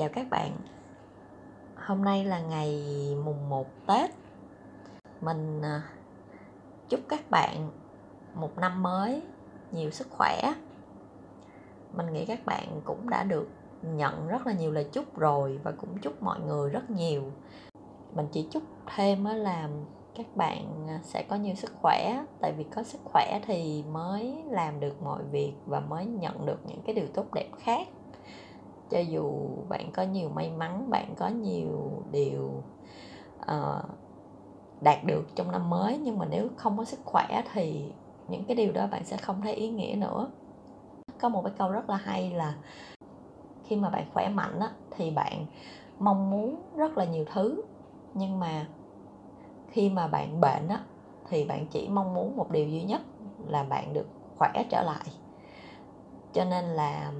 Chào 0.00 0.08
các 0.08 0.30
bạn. 0.30 0.56
Hôm 1.76 2.04
nay 2.04 2.24
là 2.24 2.40
ngày 2.40 2.84
mùng 3.24 3.48
1 3.48 3.66
Tết. 3.86 4.10
Mình 5.20 5.62
à, 5.62 5.82
chúc 6.88 7.00
các 7.08 7.30
bạn 7.30 7.70
một 8.34 8.58
năm 8.58 8.82
mới, 8.82 9.22
nhiều 9.72 9.90
sức 9.90 10.06
khỏe. 10.10 10.54
Mình 11.96 12.12
nghĩ 12.12 12.24
các 12.26 12.46
bạn 12.46 12.80
cũng 12.84 13.10
đã 13.10 13.24
được 13.24 13.48
nhận 13.82 14.28
rất 14.28 14.46
là 14.46 14.52
nhiều 14.52 14.72
lời 14.72 14.88
chúc 14.92 15.18
rồi 15.18 15.60
Và 15.62 15.72
cũng 15.72 15.98
chúc 15.98 16.22
mọi 16.22 16.40
người 16.40 16.70
rất 16.70 16.90
nhiều. 16.90 17.22
Mình 18.14 18.26
chỉ 18.32 18.48
chúc 18.50 18.62
thêm 18.96 19.24
là 19.24 19.68
các 20.14 20.36
bạn 20.36 20.86
à, 20.88 21.00
sẽ 21.02 21.22
có 21.28 21.36
nhiều 21.36 21.54
sức 21.54 21.72
khỏe. 21.82 22.24
Tại 22.40 22.52
vì 22.52 22.64
có 22.64 22.82
sức 22.82 23.00
khỏe 23.04 23.40
thì 23.46 23.84
mới 23.92 24.44
làm 24.50 24.80
được 24.80 25.02
mọi 25.02 25.22
việc 25.24 25.52
Và 25.66 25.80
mới 25.80 26.06
nhận 26.06 26.46
được 26.46 26.58
những 26.66 26.82
cái 26.86 26.94
điều 26.94 27.06
tốt 27.14 27.34
đẹp 27.34 27.48
khác 27.58 27.86
cho 28.90 28.98
dù 28.98 29.48
bạn 29.68 29.90
có 29.92 30.02
nhiều 30.02 30.28
may 30.28 30.50
mắn 30.50 30.90
bạn 30.90 31.14
có 31.16 31.28
nhiều 31.28 32.02
điều 32.12 32.62
uh, 33.42 33.84
đạt 34.80 35.04
được 35.04 35.26
trong 35.34 35.52
năm 35.52 35.70
mới 35.70 35.98
nhưng 35.98 36.18
mà 36.18 36.26
nếu 36.30 36.48
không 36.56 36.78
có 36.78 36.84
sức 36.84 37.00
khỏe 37.04 37.42
thì 37.52 37.92
những 38.28 38.44
cái 38.44 38.56
điều 38.56 38.72
đó 38.72 38.86
bạn 38.86 39.04
sẽ 39.04 39.16
không 39.16 39.42
thấy 39.42 39.54
ý 39.54 39.68
nghĩa 39.68 39.94
nữa. 39.98 40.30
Có 41.20 41.28
một 41.28 41.42
cái 41.44 41.52
câu 41.58 41.70
rất 41.70 41.90
là 41.90 41.96
hay 41.96 42.30
là 42.30 42.54
khi 43.64 43.76
mà 43.76 43.90
bạn 43.90 44.04
khỏe 44.14 44.28
mạnh 44.28 44.60
á, 44.60 44.70
thì 44.90 45.10
bạn 45.10 45.46
mong 45.98 46.30
muốn 46.30 46.62
rất 46.76 46.98
là 46.98 47.04
nhiều 47.04 47.24
thứ 47.32 47.62
nhưng 48.14 48.40
mà 48.40 48.66
khi 49.68 49.90
mà 49.90 50.06
bạn 50.06 50.40
bệnh 50.40 50.68
á, 50.68 50.80
thì 51.28 51.44
bạn 51.44 51.66
chỉ 51.66 51.88
mong 51.88 52.14
muốn 52.14 52.36
một 52.36 52.50
điều 52.50 52.68
duy 52.68 52.82
nhất 52.82 53.00
là 53.46 53.64
bạn 53.64 53.92
được 53.92 54.06
khỏe 54.38 54.64
trở 54.70 54.82
lại. 54.82 55.06
Cho 56.32 56.44
nên 56.44 56.64
là 56.64 57.12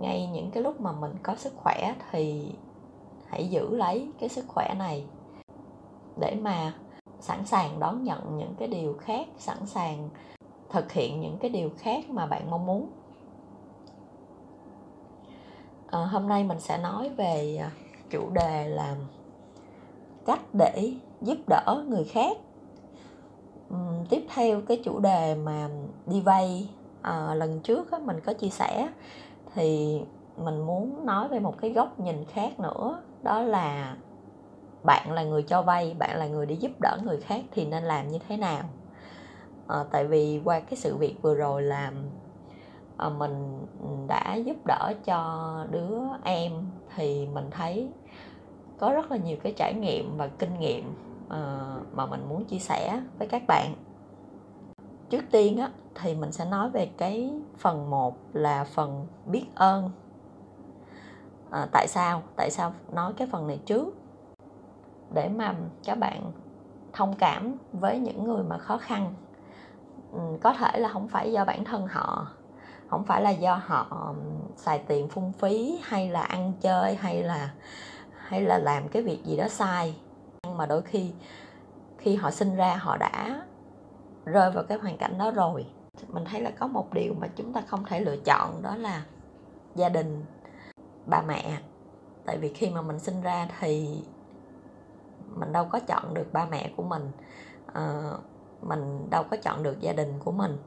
ngay 0.00 0.26
những 0.26 0.50
cái 0.50 0.62
lúc 0.62 0.80
mà 0.80 0.92
mình 0.92 1.12
có 1.22 1.34
sức 1.36 1.52
khỏe 1.56 1.94
thì 2.10 2.52
hãy 3.26 3.48
giữ 3.48 3.76
lấy 3.76 4.08
cái 4.20 4.28
sức 4.28 4.44
khỏe 4.48 4.74
này 4.78 5.04
để 6.20 6.36
mà 6.42 6.74
sẵn 7.20 7.46
sàng 7.46 7.80
đón 7.80 8.04
nhận 8.04 8.38
những 8.38 8.54
cái 8.58 8.68
điều 8.68 8.94
khác 9.00 9.26
sẵn 9.38 9.66
sàng 9.66 10.08
thực 10.70 10.92
hiện 10.92 11.20
những 11.20 11.38
cái 11.38 11.50
điều 11.50 11.70
khác 11.78 12.10
mà 12.10 12.26
bạn 12.26 12.50
mong 12.50 12.66
muốn. 12.66 12.90
À, 15.86 16.04
hôm 16.04 16.28
nay 16.28 16.44
mình 16.44 16.60
sẽ 16.60 16.78
nói 16.78 17.08
về 17.08 17.56
à, 17.56 17.70
chủ 18.10 18.30
đề 18.30 18.68
là 18.68 18.96
cách 20.26 20.40
để 20.52 20.92
giúp 21.20 21.38
đỡ 21.48 21.84
người 21.88 22.04
khác. 22.04 22.36
Uhm, 23.74 24.06
tiếp 24.10 24.26
theo 24.34 24.60
cái 24.60 24.80
chủ 24.84 25.00
đề 25.00 25.34
mà 25.34 25.68
đi 26.06 26.20
vay 26.20 26.68
à, 27.02 27.34
lần 27.34 27.60
trước 27.60 27.90
á, 27.90 27.98
mình 27.98 28.20
có 28.20 28.32
chia 28.32 28.48
sẻ 28.48 28.88
thì 29.54 30.00
mình 30.36 30.66
muốn 30.66 31.06
nói 31.06 31.28
về 31.28 31.40
một 31.40 31.54
cái 31.60 31.72
góc 31.72 32.00
nhìn 32.00 32.24
khác 32.24 32.60
nữa 32.60 33.02
đó 33.22 33.42
là 33.42 33.96
bạn 34.82 35.12
là 35.12 35.24
người 35.24 35.42
cho 35.42 35.62
vay 35.62 35.96
bạn 35.98 36.18
là 36.18 36.26
người 36.26 36.46
đi 36.46 36.56
giúp 36.56 36.72
đỡ 36.80 36.98
người 37.04 37.20
khác 37.20 37.40
thì 37.50 37.66
nên 37.66 37.84
làm 37.84 38.08
như 38.08 38.18
thế 38.28 38.36
nào? 38.36 38.64
À, 39.68 39.84
tại 39.92 40.06
vì 40.06 40.40
qua 40.44 40.60
cái 40.60 40.76
sự 40.76 40.96
việc 40.96 41.22
vừa 41.22 41.34
rồi 41.34 41.62
làm 41.62 41.94
à, 41.94 43.06
ờ, 43.06 43.10
mình 43.10 43.66
đã 44.08 44.34
giúp 44.34 44.56
đỡ 44.66 44.92
cho 45.04 45.50
đứa 45.70 45.98
em 46.24 46.52
thì 46.96 47.26
mình 47.26 47.50
thấy 47.50 47.88
có 48.78 48.92
rất 48.92 49.10
là 49.10 49.16
nhiều 49.16 49.36
cái 49.42 49.52
trải 49.56 49.74
nghiệm 49.74 50.16
và 50.16 50.26
kinh 50.26 50.58
nghiệm 50.60 50.94
à, 51.28 51.60
mà 51.92 52.06
mình 52.06 52.28
muốn 52.28 52.44
chia 52.44 52.58
sẻ 52.58 53.00
với 53.18 53.28
các 53.28 53.42
bạn 53.46 53.74
trước 55.10 55.24
tiên 55.30 55.58
á 55.58 55.70
thì 55.94 56.14
mình 56.14 56.32
sẽ 56.32 56.44
nói 56.44 56.70
về 56.70 56.90
cái 56.98 57.34
phần 57.58 57.90
1 57.90 58.16
là 58.32 58.64
phần 58.64 59.06
biết 59.26 59.46
ơn. 59.54 59.90
À, 61.50 61.66
tại 61.72 61.88
sao? 61.88 62.22
Tại 62.36 62.50
sao 62.50 62.72
nói 62.92 63.12
cái 63.16 63.28
phần 63.32 63.46
này 63.46 63.60
trước? 63.66 63.94
Để 65.14 65.28
mà 65.28 65.54
các 65.84 65.98
bạn 65.98 66.32
thông 66.92 67.14
cảm 67.14 67.54
với 67.72 67.98
những 67.98 68.24
người 68.24 68.42
mà 68.42 68.58
khó 68.58 68.78
khăn. 68.78 69.14
Ừ, 70.12 70.20
có 70.42 70.52
thể 70.52 70.78
là 70.78 70.88
không 70.88 71.08
phải 71.08 71.32
do 71.32 71.44
bản 71.44 71.64
thân 71.64 71.86
họ 71.86 72.26
không 72.94 73.04
phải 73.04 73.22
là 73.22 73.30
do 73.30 73.60
họ 73.64 74.14
xài 74.56 74.78
tiền 74.78 75.08
phung 75.08 75.32
phí 75.32 75.80
hay 75.82 76.10
là 76.10 76.22
ăn 76.22 76.52
chơi 76.60 76.94
hay 76.94 77.22
là 77.22 77.50
hay 78.16 78.40
là 78.40 78.58
làm 78.58 78.88
cái 78.88 79.02
việc 79.02 79.24
gì 79.24 79.36
đó 79.36 79.48
sai. 79.48 79.96
Nhưng 80.46 80.56
mà 80.56 80.66
đôi 80.66 80.82
khi 80.82 81.12
khi 81.98 82.14
họ 82.14 82.30
sinh 82.30 82.56
ra 82.56 82.76
họ 82.76 82.96
đã 82.96 83.42
rơi 84.24 84.50
vào 84.50 84.64
cái 84.64 84.78
hoàn 84.78 84.96
cảnh 84.96 85.18
đó 85.18 85.30
rồi. 85.30 85.66
Mình 86.08 86.24
thấy 86.24 86.40
là 86.40 86.50
có 86.50 86.66
một 86.66 86.92
điều 86.92 87.14
mà 87.14 87.28
chúng 87.36 87.52
ta 87.52 87.60
không 87.60 87.84
thể 87.84 88.00
lựa 88.00 88.16
chọn 88.16 88.62
đó 88.62 88.76
là 88.76 89.04
gia 89.74 89.88
đình 89.88 90.24
bà 91.06 91.22
mẹ. 91.22 91.58
Tại 92.24 92.38
vì 92.38 92.52
khi 92.52 92.70
mà 92.70 92.82
mình 92.82 92.98
sinh 92.98 93.22
ra 93.22 93.48
thì 93.60 94.02
mình 95.34 95.52
đâu 95.52 95.64
có 95.64 95.80
chọn 95.80 96.14
được 96.14 96.32
ba 96.32 96.46
mẹ 96.50 96.72
của 96.76 96.82
mình. 96.82 97.10
À, 97.72 98.10
mình 98.62 99.10
đâu 99.10 99.24
có 99.30 99.36
chọn 99.36 99.62
được 99.62 99.80
gia 99.80 99.92
đình 99.92 100.18
của 100.24 100.32
mình. 100.32 100.58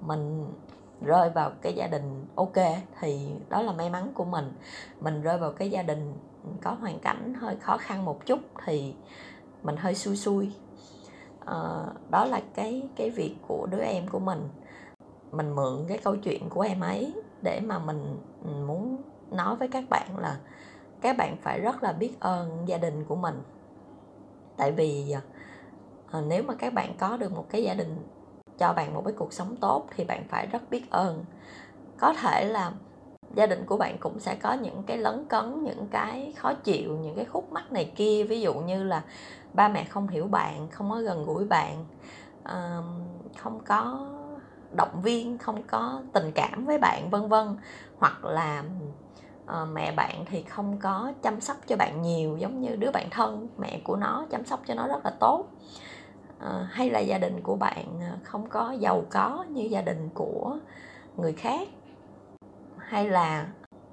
Mình 0.00 0.52
rơi 1.00 1.30
vào 1.30 1.50
cái 1.62 1.72
gia 1.74 1.86
đình 1.86 2.26
ok 2.34 2.56
thì 3.00 3.28
đó 3.48 3.62
là 3.62 3.72
may 3.72 3.90
mắn 3.90 4.12
của 4.14 4.24
mình. 4.24 4.52
Mình 5.00 5.22
rơi 5.22 5.38
vào 5.38 5.52
cái 5.52 5.70
gia 5.70 5.82
đình 5.82 6.12
có 6.62 6.70
hoàn 6.70 6.98
cảnh 6.98 7.34
hơi 7.34 7.56
khó 7.56 7.76
khăn 7.76 8.04
một 8.04 8.26
chút 8.26 8.38
thì 8.64 8.94
mình 9.62 9.76
hơi 9.76 9.94
xui 9.94 10.16
xui 10.16 10.52
à, 11.46 11.86
đó 12.10 12.24
là 12.24 12.40
cái 12.54 12.82
cái 12.96 13.10
việc 13.10 13.36
của 13.48 13.66
đứa 13.70 13.80
em 13.80 14.08
của 14.08 14.18
mình. 14.18 14.48
Mình 15.32 15.54
mượn 15.54 15.84
cái 15.88 15.98
câu 15.98 16.16
chuyện 16.16 16.48
của 16.48 16.60
em 16.60 16.80
ấy 16.80 17.14
để 17.42 17.60
mà 17.60 17.78
mình 17.78 18.16
muốn 18.66 18.96
nói 19.30 19.56
với 19.56 19.68
các 19.68 19.84
bạn 19.90 20.18
là 20.18 20.38
các 21.00 21.16
bạn 21.16 21.36
phải 21.42 21.60
rất 21.60 21.82
là 21.82 21.92
biết 21.92 22.20
ơn 22.20 22.64
gia 22.66 22.78
đình 22.78 23.04
của 23.04 23.16
mình. 23.16 23.42
Tại 24.56 24.72
vì 24.72 25.14
à, 26.12 26.20
nếu 26.20 26.42
mà 26.42 26.54
các 26.54 26.72
bạn 26.74 26.94
có 26.98 27.16
được 27.16 27.32
một 27.32 27.46
cái 27.50 27.62
gia 27.62 27.74
đình 27.74 27.96
cho 28.58 28.72
bạn 28.72 28.94
một 28.94 29.02
cái 29.04 29.14
cuộc 29.16 29.32
sống 29.32 29.56
tốt 29.56 29.86
thì 29.96 30.04
bạn 30.04 30.24
phải 30.28 30.46
rất 30.46 30.70
biết 30.70 30.90
ơn. 30.90 31.24
Có 31.98 32.14
thể 32.22 32.44
là 32.44 32.72
gia 33.34 33.46
đình 33.46 33.66
của 33.66 33.76
bạn 33.76 33.96
cũng 34.00 34.20
sẽ 34.20 34.34
có 34.34 34.52
những 34.52 34.82
cái 34.86 34.98
lấn 34.98 35.24
cấn 35.24 35.64
những 35.64 35.86
cái 35.90 36.32
khó 36.36 36.52
chịu 36.54 36.96
những 36.96 37.16
cái 37.16 37.24
khúc 37.24 37.52
mắc 37.52 37.72
này 37.72 37.92
kia. 37.96 38.24
Ví 38.24 38.40
dụ 38.40 38.54
như 38.54 38.84
là 38.84 39.02
ba 39.52 39.68
mẹ 39.68 39.84
không 39.84 40.08
hiểu 40.08 40.26
bạn 40.26 40.68
không 40.68 40.90
có 40.90 41.00
gần 41.00 41.24
gũi 41.24 41.44
bạn 41.44 41.84
không 43.38 43.60
có 43.66 44.06
động 44.72 45.02
viên 45.02 45.38
không 45.38 45.62
có 45.62 46.02
tình 46.12 46.32
cảm 46.34 46.64
với 46.64 46.78
bạn 46.78 47.10
vân 47.10 47.28
vân. 47.28 47.56
Hoặc 47.98 48.24
là 48.24 48.64
uh, 49.44 49.68
mẹ 49.72 49.92
bạn 49.92 50.24
thì 50.26 50.42
không 50.42 50.78
có 50.78 51.12
chăm 51.22 51.40
sóc 51.40 51.56
cho 51.66 51.76
bạn 51.76 52.02
nhiều 52.02 52.36
giống 52.36 52.60
như 52.60 52.76
đứa 52.76 52.90
bạn 52.90 53.10
thân. 53.10 53.48
Mẹ 53.58 53.80
của 53.84 53.96
nó 53.96 54.26
chăm 54.30 54.44
sóc 54.44 54.60
cho 54.66 54.74
nó 54.74 54.86
rất 54.86 55.04
là 55.04 55.10
tốt. 55.20 55.46
Uh, 56.36 56.52
hay 56.70 56.90
là 56.90 56.98
gia 56.98 57.18
đình 57.18 57.40
của 57.42 57.56
bạn 57.56 57.86
ờ, 58.00 58.16
không 58.22 58.48
có 58.48 58.72
giàu 58.80 59.04
có 59.10 59.44
như 59.48 59.62
gia 59.62 59.82
đình 59.82 60.08
của 60.14 60.58
người 61.16 61.32
khác 61.32 61.68
hay 62.86 63.08
là 63.08 63.46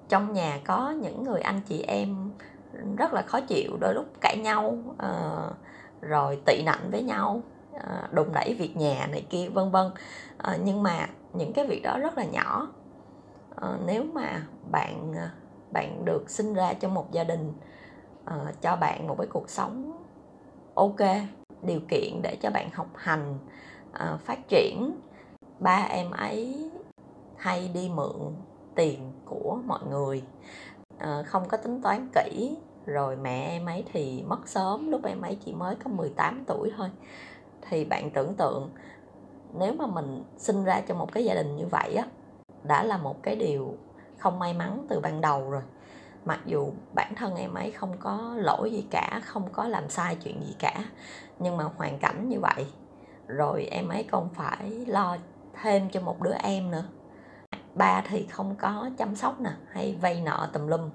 trong 0.10 0.34
nhà 0.34 0.60
có 0.66 0.92
những 0.92 1.24
người 1.24 1.42
anh 1.42 1.62
chị 1.62 1.82
em 1.82 2.32
rất 2.98 3.14
là 3.14 3.22
khó 3.22 3.40
chịu 3.42 3.78
đôi 3.80 3.94
lúc 3.94 4.06
cãi 4.22 4.38
nhau 4.38 4.78
uh, 4.92 5.56
rồi 6.02 6.40
tị 6.46 6.64
nạnh 6.66 6.90
với 6.92 7.04
nhau 7.04 7.42
ờ, 7.74 8.04
uh, 8.06 8.14
đùng 8.14 8.34
đẩy 8.34 8.54
việc 8.54 8.78
nhà 8.78 9.08
này 9.12 9.26
kia 9.30 9.50
vân 9.50 9.72
vân. 9.72 9.86
Uh, 9.86 10.62
nhưng 10.64 10.84
mà 10.84 11.08
những 11.34 11.54
cái 11.54 11.68
việc 11.68 11.82
đó 11.84 12.00
rất 12.00 12.18
là 12.18 12.24
nhỏ. 12.24 12.68
Uh, 13.56 13.80
nếu 13.86 14.04
mà 14.14 14.44
bạn 14.72 15.14
bạn 15.72 16.06
được 16.06 16.30
sinh 16.30 16.54
ra 16.54 16.74
trong 16.74 16.94
một 16.94 17.12
gia 17.12 17.24
đình 17.24 17.54
uh, 18.26 18.62
cho 18.62 18.76
bạn 18.76 19.08
một 19.08 19.16
cái 19.18 19.28
cuộc 19.28 19.50
sống 19.50 20.04
ok 20.76 21.00
điều 21.62 21.80
kiện 21.90 22.22
để 22.22 22.38
cho 22.42 22.50
bạn 22.50 22.70
học 22.74 22.88
hành 22.96 23.38
uh, 23.90 24.20
phát 24.20 24.48
triển 24.48 24.96
ba 25.60 25.88
em 25.90 26.12
ấy 26.12 26.72
hay 27.38 27.68
đi 27.74 27.90
mượn 27.96 28.34
tiền 28.76 29.12
của 29.26 29.60
mọi 29.66 29.80
người. 29.90 30.24
À, 30.98 31.24
không 31.26 31.48
có 31.48 31.58
tính 31.58 31.82
toán 31.82 32.08
kỹ. 32.14 32.58
Rồi 32.86 33.16
mẹ 33.16 33.48
em 33.50 33.66
ấy 33.66 33.84
thì 33.94 34.24
mất 34.28 34.48
sớm 34.48 34.92
lúc 34.92 35.06
em 35.06 35.22
ấy 35.22 35.38
chỉ 35.46 35.54
mới 35.54 35.76
có 35.76 35.90
18 35.90 36.44
tuổi 36.48 36.72
thôi. 36.78 36.90
Thì 37.70 37.86
bạn 37.86 38.10
tưởng 38.10 38.36
tượng 38.36 38.70
nếu 39.54 39.74
mà 39.74 39.88
mình 39.88 40.24
sinh 40.38 40.64
ra 40.64 40.82
trong 40.88 40.98
một 40.98 41.12
cái 41.12 41.26
gia 41.26 41.34
đình 41.34 41.56
như 41.56 41.66
vậy 41.72 41.96
á 41.96 42.06
đã 42.64 42.84
là 42.84 42.98
một 42.98 43.24
cái 43.24 43.36
điều 43.36 43.78
không 44.18 44.40
may 44.40 44.54
mắn 44.54 44.86
từ 44.90 45.00
ban 45.00 45.22
đầu 45.22 45.50
rồi. 45.50 45.62
Mặc 46.26 46.40
dù 46.46 46.72
bản 46.96 47.16
thân 47.16 47.36
em 47.36 47.54
ấy 47.54 47.72
không 47.72 47.98
có 48.00 48.36
lỗi 48.38 48.72
gì 48.72 48.86
cả 48.92 49.22
không 49.26 49.50
có 49.52 49.68
làm 49.68 49.90
sai 49.90 50.16
chuyện 50.16 50.44
gì 50.44 50.56
cả 50.60 50.86
nhưng 51.40 51.58
mà 51.58 51.64
hoàn 51.64 52.00
cảnh 52.00 52.30
như 52.30 52.40
vậy 52.40 52.66
rồi 53.28 53.66
em 53.66 53.88
ấy 53.88 54.06
còn 54.12 54.30
phải 54.30 54.70
lo 54.88 55.18
thêm 55.62 55.90
cho 55.90 56.02
một 56.02 56.22
đứa 56.22 56.34
em 56.34 56.72
nữa 56.72 56.86
ba 57.76 58.04
thì 58.08 58.26
không 58.26 58.56
có 58.56 58.90
chăm 58.98 59.16
sóc 59.16 59.42
nè 59.42 59.52
hay 59.72 59.98
vay 60.02 60.22
nợ 60.22 60.50
tùm 60.54 60.68
lum. 60.68 60.90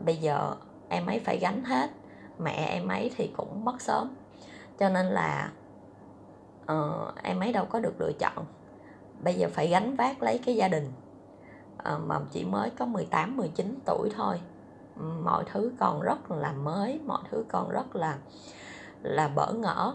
Bây 0.00 0.16
giờ 0.16 0.54
em 0.88 1.06
ấy 1.06 1.18
phải 1.18 1.38
gánh 1.38 1.64
hết 1.64 1.90
mẹ 2.38 2.52
em 2.52 2.88
ấy 2.88 3.12
thì 3.16 3.30
cũng 3.36 3.64
mất 3.64 3.80
sớm. 3.80 4.08
Cho 4.78 4.88
nên 4.88 5.06
là 5.06 5.52
uh, 6.72 7.22
em 7.22 7.40
ấy 7.40 7.52
đâu 7.52 7.64
có 7.64 7.80
được 7.80 7.94
lựa 8.00 8.12
chọn. 8.18 8.44
Bây 9.22 9.34
giờ 9.34 9.48
phải 9.52 9.68
gánh 9.68 9.96
vác 9.96 10.22
lấy 10.22 10.38
cái 10.38 10.56
gia 10.56 10.68
đình. 10.68 10.92
Uh, 11.94 12.00
mà 12.06 12.20
chỉ 12.30 12.44
mới 12.44 12.70
có 12.70 12.86
18 12.86 13.36
19 13.36 13.78
tuổi 13.86 14.10
thôi. 14.16 14.40
Mọi 15.22 15.44
thứ 15.52 15.72
còn 15.78 16.00
rất 16.00 16.30
là 16.30 16.52
mới 16.52 17.00
mọi 17.06 17.22
thứ 17.30 17.44
còn 17.48 17.70
rất 17.70 17.96
là 17.96 18.18
là 19.02 19.28
bỡ 19.28 19.52
ngỡ. 19.52 19.94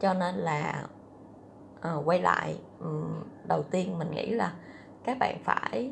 Cho 0.00 0.14
nên 0.14 0.34
là 0.34 0.84
uh, 1.78 2.08
quay 2.08 2.20
lại 2.20 2.58
um, 2.80 3.22
đầu 3.48 3.62
tiên 3.62 3.98
mình 3.98 4.10
nghĩ 4.10 4.30
là 4.30 4.52
các 5.04 5.18
bạn 5.18 5.38
phải 5.44 5.90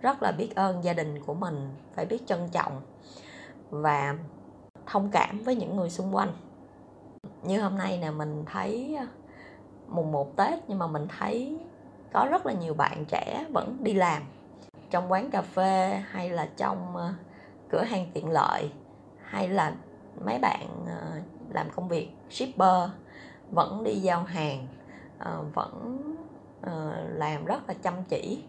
rất 0.00 0.22
là 0.22 0.32
biết 0.32 0.54
ơn 0.54 0.84
gia 0.84 0.92
đình 0.92 1.22
của 1.26 1.34
mình, 1.34 1.68
phải 1.94 2.06
biết 2.06 2.26
trân 2.26 2.48
trọng 2.52 2.80
và 3.70 4.14
thông 4.86 5.10
cảm 5.10 5.38
với 5.38 5.56
những 5.56 5.76
người 5.76 5.90
xung 5.90 6.14
quanh. 6.14 6.32
Như 7.42 7.62
hôm 7.62 7.78
nay 7.78 7.98
nè, 7.98 8.10
mình 8.10 8.44
thấy 8.46 8.96
à, 8.98 9.06
mùng 9.88 10.12
1 10.12 10.36
Tết 10.36 10.58
nhưng 10.68 10.78
mà 10.78 10.86
mình 10.86 11.06
thấy 11.18 11.58
có 12.12 12.28
rất 12.30 12.46
là 12.46 12.52
nhiều 12.52 12.74
bạn 12.74 13.04
trẻ 13.04 13.44
vẫn 13.52 13.76
đi 13.80 13.92
làm 13.92 14.22
trong 14.90 15.12
quán 15.12 15.30
cà 15.30 15.42
phê 15.42 16.02
hay 16.10 16.30
là 16.30 16.48
trong 16.56 16.96
à, 16.96 17.14
cửa 17.68 17.82
hàng 17.82 18.06
tiện 18.14 18.30
lợi 18.30 18.70
hay 19.22 19.48
là 19.48 19.74
mấy 20.24 20.38
bạn 20.38 20.66
à, 20.86 21.22
làm 21.50 21.66
công 21.76 21.88
việc 21.88 22.08
shipper 22.30 22.90
vẫn 23.50 23.84
đi 23.84 23.94
giao 23.94 24.22
hàng 24.22 24.66
vẫn 25.54 26.00
Ờ, 26.62 27.04
làm 27.08 27.44
rất 27.44 27.68
là 27.68 27.74
chăm 27.82 27.94
chỉ. 28.08 28.44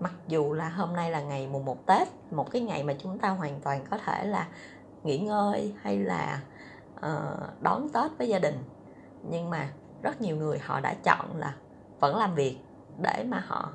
Mặc 0.00 0.12
dù 0.28 0.52
là 0.52 0.68
hôm 0.68 0.92
nay 0.92 1.10
là 1.10 1.20
ngày 1.20 1.46
mùng 1.46 1.64
1 1.64 1.86
Tết 1.86 2.08
một 2.30 2.50
cái 2.50 2.62
ngày 2.62 2.82
mà 2.82 2.94
chúng 2.98 3.18
ta 3.18 3.28
hoàn 3.28 3.60
toàn 3.60 3.84
có 3.90 3.98
thể 3.98 4.24
là 4.24 4.48
nghỉ 5.04 5.18
ngơi 5.18 5.74
hay 5.82 5.98
là 5.98 6.40
uh, 6.96 7.62
đón 7.62 7.88
Tết 7.88 8.10
với 8.18 8.28
gia 8.28 8.38
đình. 8.38 8.62
Nhưng 9.30 9.50
mà 9.50 9.68
rất 10.02 10.20
nhiều 10.20 10.36
người 10.36 10.58
họ 10.58 10.80
đã 10.80 10.94
chọn 11.04 11.36
là 11.36 11.54
vẫn 12.00 12.16
làm 12.16 12.34
việc 12.34 12.58
để 13.02 13.24
mà 13.28 13.44
họ 13.46 13.72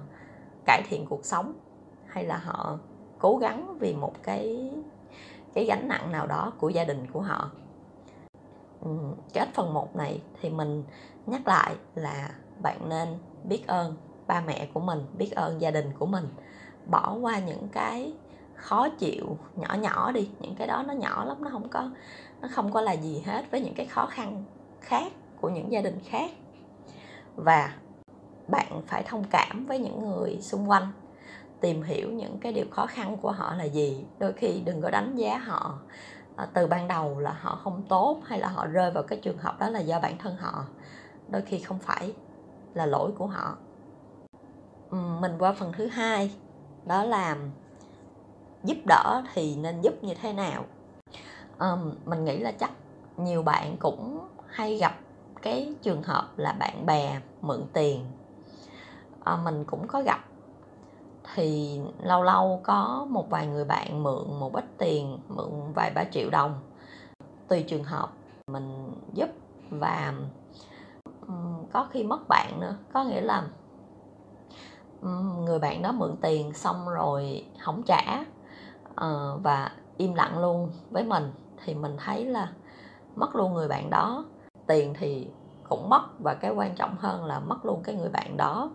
cải 0.66 0.84
thiện 0.90 1.06
cuộc 1.10 1.26
sống 1.26 1.54
hay 2.08 2.26
là 2.26 2.38
họ 2.38 2.78
cố 3.20 3.38
gắng 3.38 3.78
vì 3.80 3.94
một 3.94 4.14
cái 4.24 4.72
cái 5.54 5.66
gánh 5.66 5.88
nặng 5.88 6.12
nào 6.12 6.28
đó 6.28 6.54
của 6.60 6.70
gia 6.70 6.84
đình 6.84 7.08
của 7.14 7.22
họ. 7.22 7.52
Kết 9.34 9.50
phần 9.54 9.74
1 9.74 9.96
này 9.96 10.22
thì 10.42 10.50
mình 10.50 10.84
nhắc 11.26 11.48
lại 11.48 11.76
là 11.96 12.30
bạn 12.64 12.90
nên 12.90 13.08
biết 13.44 13.68
ơn 13.68 13.96
ba 14.28 14.42
mẹ 14.42 14.68
của 14.74 14.80
mình, 14.80 15.06
biết 15.18 15.32
ơn 15.32 15.62
gia 15.62 15.72
đình 15.72 15.92
của 16.00 16.06
mình. 16.06 16.28
Bỏ 16.86 17.14
qua 17.22 17.40
những 17.40 17.68
cái 17.72 18.14
khó 18.56 18.90
chịu 18.90 19.38
nhỏ 19.56 19.74
nhỏ 19.74 20.12
đi, 20.12 20.30
những 20.40 20.56
cái 20.56 20.68
đó 20.68 20.84
nó 20.88 20.94
nhỏ 20.94 21.26
lắm, 21.26 21.38
nó 21.44 21.50
không 21.50 21.70
có, 21.70 21.90
nó 22.42 22.48
không 22.52 22.72
có 22.72 22.82
là 22.82 22.92
gì 22.92 23.24
hết 23.26 23.52
với 23.52 23.62
những 23.62 23.74
cái 23.74 23.86
khó 23.86 24.06
khăn 24.06 24.44
khác 24.82 25.12
của 25.42 25.50
những 25.50 25.72
gia 25.72 25.82
đình 25.82 26.00
khác. 26.06 26.32
Và 27.36 27.74
bạn 28.48 28.82
phải 28.88 29.04
thông 29.04 29.24
cảm 29.24 29.66
với 29.66 29.80
những 29.80 30.10
người 30.10 30.38
xung 30.42 30.70
quanh, 30.70 30.88
tìm 31.60 31.84
hiểu 31.84 32.10
những 32.12 32.38
cái 32.40 32.54
điều 32.54 32.66
khó 32.72 32.86
khăn 32.86 33.18
của 33.18 33.32
họ 33.32 33.56
là 33.56 33.64
gì. 33.64 34.06
Đôi 34.20 34.34
khi 34.34 34.62
đừng 34.66 34.82
có 34.82 34.90
đánh 34.90 35.16
giá 35.16 35.38
họ 35.38 35.80
ờ, 36.36 36.48
từ 36.54 36.68
ban 36.68 36.88
đầu 36.88 37.20
là 37.20 37.36
họ 37.42 37.60
không 37.64 37.84
tốt 37.90 38.22
hay 38.26 38.40
là 38.40 38.48
họ 38.48 38.66
rơi 38.66 38.92
vào 38.92 39.04
cái 39.04 39.20
trường 39.22 39.38
hợp 39.38 39.60
đó 39.60 39.70
là 39.70 39.80
do 39.80 40.00
bản 40.00 40.18
thân 40.18 40.36
họ. 40.36 40.66
Đôi 41.30 41.42
khi 41.42 41.60
không 41.60 41.80
phải 41.80 42.14
là 42.74 42.86
lỗi 42.86 43.12
của 43.18 43.28
họ. 43.28 43.58
Mình 44.92 45.32
qua 45.40 45.54
phần 45.54 45.72
thứ 45.78 45.88
hai 45.88 46.32
đó 46.86 47.04
là 47.04 47.38
giúp 48.64 48.78
đỡ 48.86 49.24
thì 49.34 49.56
nên 49.56 49.82
giúp 49.82 50.04
như 50.04 50.14
thế 50.14 50.34
nào? 50.34 50.66
Um, 51.60 51.94
mình 52.06 52.26
nghĩ 52.26 52.38
là 52.38 52.52
chắc 52.52 52.72
nhiều 53.18 53.44
bạn 53.44 53.78
cũng 53.80 54.28
hay 54.48 54.78
gặp 54.78 55.00
cái 55.42 55.74
trường 55.82 56.04
hợp 56.04 56.28
là 56.38 56.52
bạn 56.60 56.86
bè 56.86 57.22
mượn 57.42 57.62
tiền. 57.74 58.06
À, 59.24 59.36
mình 59.36 59.64
cũng 59.66 59.88
có 59.88 60.02
gặp. 60.02 60.20
Thì 61.36 61.80
lâu 62.04 62.24
lâu 62.24 62.62
có 62.64 63.08
một 63.10 63.30
vài 63.30 63.48
người 63.48 63.66
bạn 63.66 64.04
mượn 64.04 64.40
một 64.40 64.54
ít 64.54 64.66
tiền 64.78 65.20
mượn 65.28 65.74
vài 65.76 65.92
ba 65.96 66.04
triệu 66.12 66.30
đồng. 66.30 66.60
Tùy 67.48 67.64
trường 67.64 67.84
hợp 67.84 68.10
mình 68.48 68.94
giúp 69.14 69.30
và 69.70 70.14
có 71.74 71.88
khi 71.92 72.04
mất 72.04 72.28
bạn 72.28 72.60
nữa. 72.60 72.76
Có 72.94 73.04
nghĩa 73.04 73.22
là 73.22 73.44
người 75.38 75.60
bạn 75.60 75.82
đó 75.82 75.92
mượn 75.92 76.16
tiền 76.22 76.54
xong 76.54 76.90
rồi 76.90 77.46
không 77.60 77.84
trả 77.84 78.24
uh, 78.90 79.44
và 79.44 79.72
im 79.98 80.14
lặng 80.14 80.40
luôn 80.40 80.72
với 80.92 81.04
mình. 81.04 81.32
Thì 81.64 81.74
mình 81.74 81.98
thấy 81.98 82.26
là 82.26 82.52
mất 83.16 83.36
luôn 83.36 83.54
người 83.54 83.68
bạn 83.68 83.90
đó. 83.90 84.26
Tiền 84.68 84.94
thì 85.00 85.28
cũng 85.70 85.90
mất 85.90 86.02
và 86.20 86.34
cái 86.34 86.52
quan 86.52 86.76
trọng 86.76 86.96
hơn 87.00 87.26
là 87.26 87.40
mất 87.40 87.66
luôn 87.66 87.82
cái 87.84 87.96
người 87.96 88.10
bạn 88.10 88.38
đó. 88.38 88.72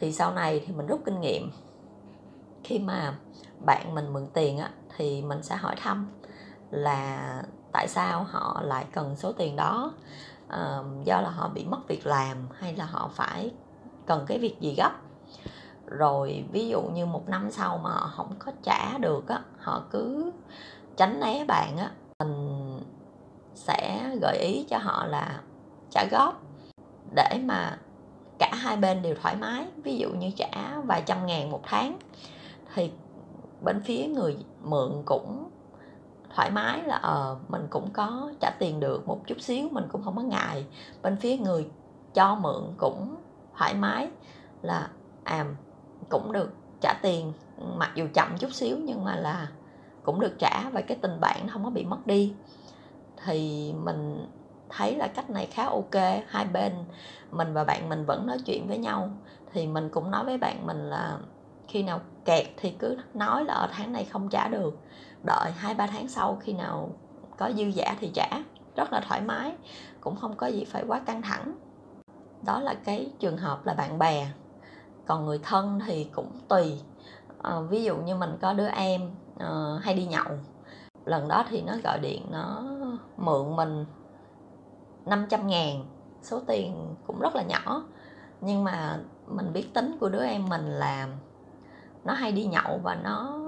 Thì 0.00 0.12
sau 0.12 0.32
này 0.32 0.64
thì 0.66 0.72
mình 0.72 0.86
rút 0.86 1.00
kinh 1.04 1.20
nghiệm. 1.20 1.50
Khi 2.64 2.78
mà 2.78 3.18
bạn 3.66 3.94
mình 3.94 4.12
mượn 4.12 4.26
tiền 4.34 4.58
á 4.58 4.70
thì 4.96 5.22
mình 5.22 5.42
sẽ 5.42 5.56
hỏi 5.56 5.76
thăm 5.76 6.08
là 6.70 7.42
tại 7.72 7.88
sao 7.88 8.22
họ 8.22 8.60
lại 8.64 8.86
cần 8.92 9.16
số 9.16 9.32
tiền 9.32 9.56
đó 9.56 9.92
uh, 10.48 11.04
do 11.04 11.20
là 11.20 11.30
họ 11.30 11.48
bị 11.48 11.64
mất 11.64 11.88
việc 11.88 12.06
làm 12.06 12.36
hay 12.58 12.76
là 12.76 12.84
họ 12.84 13.10
phải 13.12 13.50
cần 14.06 14.24
cái 14.26 14.38
việc 14.38 14.60
gì 14.60 14.74
gấp? 14.74 14.92
Rồi 15.86 16.44
ví 16.52 16.68
dụ 16.68 16.82
như 16.82 17.06
một 17.06 17.28
năm 17.28 17.50
sau 17.50 17.78
mà 17.78 17.90
họ 17.90 18.10
không 18.16 18.34
có 18.38 18.52
trả 18.62 18.98
được 18.98 19.28
á 19.28 19.40
họ 19.58 19.82
cứ 19.90 20.32
tránh 20.96 21.20
né 21.20 21.44
bạn 21.44 21.76
á 21.76 21.90
mình 22.18 22.80
sẽ 23.54 24.10
gợi 24.22 24.38
ý 24.38 24.64
cho 24.68 24.78
họ 24.78 25.06
là 25.06 25.40
trả 25.90 26.04
góp 26.10 26.42
để 27.14 27.40
mà 27.44 27.78
cả 28.38 28.50
hai 28.54 28.76
bên 28.76 29.02
đều 29.02 29.14
thoải 29.22 29.36
mái. 29.36 29.66
Ví 29.84 29.98
dụ 29.98 30.08
như 30.10 30.30
trả 30.36 30.80
vài 30.84 31.02
trăm 31.06 31.26
ngàn 31.26 31.50
một 31.50 31.60
tháng 31.64 31.98
thì 32.74 32.92
bên 33.60 33.82
phía 33.84 34.06
người 34.06 34.36
mượn 34.62 35.02
cũng 35.04 35.50
thoải 36.38 36.50
mái 36.50 36.82
là 36.82 36.96
ờ 36.96 37.36
uh, 37.42 37.50
mình 37.50 37.66
cũng 37.70 37.90
có 37.92 38.32
trả 38.40 38.50
tiền 38.58 38.80
được 38.80 39.08
một 39.08 39.20
chút 39.26 39.40
xíu 39.40 39.68
mình 39.70 39.84
cũng 39.92 40.02
không 40.04 40.16
có 40.16 40.22
ngại. 40.22 40.66
Bên 41.02 41.16
phía 41.16 41.36
người 41.36 41.70
cho 42.14 42.34
mượn 42.34 42.62
cũng 42.76 43.16
thoải 43.56 43.74
mái 43.74 44.08
là 44.62 44.88
à 45.24 45.46
cũng 46.08 46.32
được 46.32 46.50
trả 46.80 46.94
tiền 47.02 47.32
mặc 47.76 47.90
dù 47.94 48.06
chậm 48.14 48.38
chút 48.38 48.52
xíu 48.52 48.76
nhưng 48.84 49.04
mà 49.04 49.16
là 49.16 49.48
cũng 50.02 50.20
được 50.20 50.38
trả 50.38 50.70
và 50.72 50.80
cái 50.80 50.98
tình 51.02 51.20
bạn 51.20 51.48
không 51.48 51.64
có 51.64 51.70
bị 51.70 51.84
mất 51.84 52.06
đi. 52.06 52.34
Thì 53.24 53.72
mình 53.84 54.26
thấy 54.68 54.96
là 54.96 55.06
cách 55.06 55.30
này 55.30 55.46
khá 55.46 55.64
ok 55.64 55.94
hai 56.28 56.44
bên 56.44 56.72
mình 57.30 57.52
và 57.52 57.64
bạn 57.64 57.88
mình 57.88 58.04
vẫn 58.04 58.26
nói 58.26 58.38
chuyện 58.46 58.68
với 58.68 58.78
nhau. 58.78 59.10
Thì 59.52 59.66
mình 59.66 59.88
cũng 59.88 60.10
nói 60.10 60.24
với 60.24 60.38
bạn 60.38 60.66
mình 60.66 60.90
là 60.90 61.18
khi 61.68 61.82
nào 61.82 62.00
kẹt 62.24 62.46
thì 62.56 62.70
cứ 62.70 62.96
nói 63.14 63.44
là 63.44 63.54
ở 63.54 63.68
tháng 63.72 63.92
này 63.92 64.04
không 64.04 64.28
trả 64.28 64.48
được 64.48 64.78
đợi 65.22 65.52
hai 65.56 65.74
ba 65.74 65.86
tháng 65.86 66.08
sau 66.08 66.36
khi 66.40 66.52
nào 66.52 66.90
có 67.36 67.50
dư 67.56 67.64
giả 67.64 67.96
thì 68.00 68.10
trả. 68.14 68.28
Rất 68.76 68.92
là 68.92 69.00
thoải 69.00 69.20
mái 69.20 69.52
cũng 70.00 70.16
không 70.16 70.36
có 70.36 70.46
gì 70.46 70.64
phải 70.64 70.84
quá 70.88 71.00
căng 71.06 71.22
thẳng. 71.22 71.58
Đó 72.42 72.60
là 72.60 72.74
cái 72.84 73.12
trường 73.18 73.36
hợp 73.36 73.66
là 73.66 73.74
bạn 73.74 73.98
bè. 73.98 74.30
Còn 75.06 75.26
người 75.26 75.38
thân 75.42 75.80
thì 75.86 76.04
cũng 76.14 76.30
tùy. 76.48 76.80
À, 77.42 77.60
ví 77.60 77.84
dụ 77.84 77.96
như 77.96 78.14
mình 78.14 78.38
có 78.40 78.52
đứa 78.52 78.68
em 78.68 79.10
à, 79.38 79.48
hay 79.82 79.94
đi 79.94 80.06
nhậu 80.06 80.38
lần 81.04 81.28
đó 81.28 81.44
thì 81.48 81.62
nó 81.62 81.72
gọi 81.84 81.98
điện 81.98 82.26
nó 82.30 82.62
mượn 83.16 83.56
mình 83.56 83.84
500 85.06 85.46
ngàn 85.46 85.84
số 86.22 86.40
tiền 86.46 86.94
cũng 87.06 87.20
rất 87.20 87.36
là 87.36 87.42
nhỏ. 87.42 87.82
Nhưng 88.40 88.64
mà 88.64 88.98
mình 89.26 89.52
biết 89.52 89.74
tính 89.74 89.96
của 90.00 90.08
đứa 90.08 90.24
em 90.24 90.48
mình 90.48 90.64
là 90.64 91.08
nó 92.04 92.12
hay 92.12 92.32
đi 92.32 92.44
nhậu 92.44 92.80
và 92.82 92.94
nó 92.94 93.38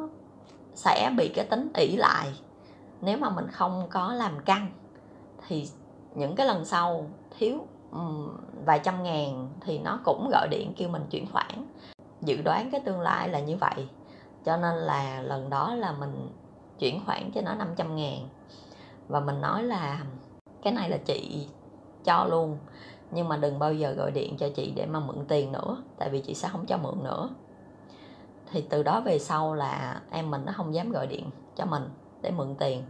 sẽ 0.81 1.13
bị 1.17 1.29
cái 1.29 1.45
tính 1.45 1.71
ỷ 1.75 1.97
lại. 1.97 2.29
Nếu 3.01 3.19
mà 3.19 3.31
mình 3.31 3.47
không 3.49 3.87
có 3.91 4.13
làm 4.13 4.41
căng 4.41 4.73
thì 5.49 5.69
những 6.15 6.35
cái 6.35 6.47
lần 6.47 6.65
sau 6.65 7.07
thiếu 7.39 7.67
um, 7.93 8.37
vài 8.65 8.81
trăm 8.85 9.03
ngàn 9.03 9.49
thì 9.61 9.79
nó 9.79 10.01
cũng 10.05 10.29
gọi 10.33 10.49
điện 10.51 10.73
kêu 10.77 10.89
mình 10.89 11.03
chuyển 11.11 11.27
khoản. 11.33 11.67
Dự 12.21 12.43
đoán 12.43 12.71
cái 12.71 12.81
tương 12.81 13.01
lai 13.01 13.29
là 13.29 13.41
như 13.41 13.57
vậy. 13.57 13.89
Cho 14.45 14.57
nên 14.57 14.75
là 14.75 15.23
lần 15.23 15.51
đó 15.51 15.75
là 15.75 15.93
mình 15.93 16.29
chuyển 16.79 17.01
khoản 17.07 17.31
cho 17.35 17.41
nó 17.41 17.55
500 17.55 17.97
ngàn. 17.97 18.29
Và 19.09 19.21
mình 19.21 19.41
nói 19.41 19.63
là 19.63 20.05
cái 20.63 20.73
này 20.73 20.91
là 20.91 20.97
chị 20.97 21.47
cho 22.05 22.25
luôn 22.25 22.59
nhưng 23.11 23.29
mà 23.29 23.37
đừng 23.37 23.59
bao 23.59 23.75
giờ 23.75 23.93
gọi 23.93 24.11
điện 24.11 24.37
cho 24.37 24.49
chị 24.49 24.73
để 24.77 24.87
mà 24.87 25.01
mượn 25.01 25.25
tiền 25.29 25.53
nữa 25.53 25.83
tại 25.99 26.11
vì 26.11 26.21
chị 26.21 26.35
sẽ 26.35 26.49
không 26.49 26.67
cho 26.67 26.77
mượn 26.77 27.05
nữa 27.05 27.31
thì 28.53 28.65
từ 28.71 28.83
đó 28.83 29.01
về 29.01 29.19
sau 29.19 29.55
là 29.55 30.01
em 30.11 30.31
mình 30.31 30.43
nó 30.47 30.53
không 30.57 30.75
dám 30.75 30.93
gọi 30.93 31.07
điện 31.07 31.31
cho 31.57 31.65
mình 31.65 31.83
để 32.23 32.31
mượn 32.31 32.55
tiền. 32.59 32.83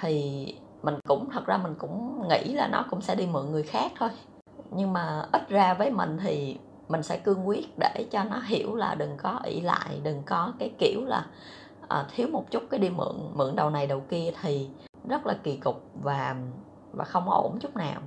Thì 0.00 0.46
mình 0.82 0.94
cũng 1.08 1.30
thật 1.30 1.46
ra 1.46 1.56
mình 1.56 1.74
cũng 1.78 2.28
nghĩ 2.28 2.54
là 2.54 2.68
nó 2.68 2.84
cũng 2.90 3.00
sẽ 3.00 3.14
đi 3.14 3.26
mượn 3.26 3.50
người 3.50 3.62
khác 3.62 3.92
thôi. 3.98 4.10
Nhưng 4.70 4.92
mà 4.92 5.28
ít 5.32 5.48
ra 5.48 5.74
với 5.74 5.90
mình 5.90 6.18
thì 6.22 6.58
mình 6.88 7.02
sẽ 7.02 7.18
cương 7.18 7.48
quyết 7.48 7.78
để 7.78 8.06
cho 8.10 8.24
nó 8.24 8.40
hiểu 8.40 8.76
là 8.76 8.94
đừng 8.94 9.16
có 9.16 9.40
ỷ 9.44 9.60
lại 9.60 10.00
đừng 10.02 10.22
có 10.26 10.52
cái 10.58 10.70
kiểu 10.78 11.04
là 11.04 11.26
à, 11.88 12.04
thiếu 12.14 12.28
một 12.32 12.50
chút 12.50 12.62
cái 12.70 12.80
đi 12.80 12.90
mượn 12.90 13.16
mượn 13.34 13.56
đầu 13.56 13.70
này 13.70 13.86
đầu 13.86 14.02
kia 14.10 14.30
thì 14.42 14.68
rất 15.08 15.26
là 15.26 15.34
kỳ 15.42 15.56
cục 15.56 15.82
và 16.02 16.36
và 16.92 17.04
không 17.04 17.30
ổn 17.30 17.58
chút 17.60 17.76
nào. 17.76 18.00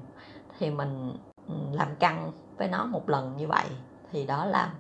Thì 0.60 0.70
mình 0.70 1.18
ừ, 1.48 1.54
làm 1.72 1.96
căng 1.96 2.32
với 2.58 2.68
nó 2.68 2.86
một 2.86 3.10
lần 3.10 3.38
như 3.38 3.48
vậy 3.48 3.66
thì 4.12 4.26
đó 4.26 4.46
là 4.46 4.72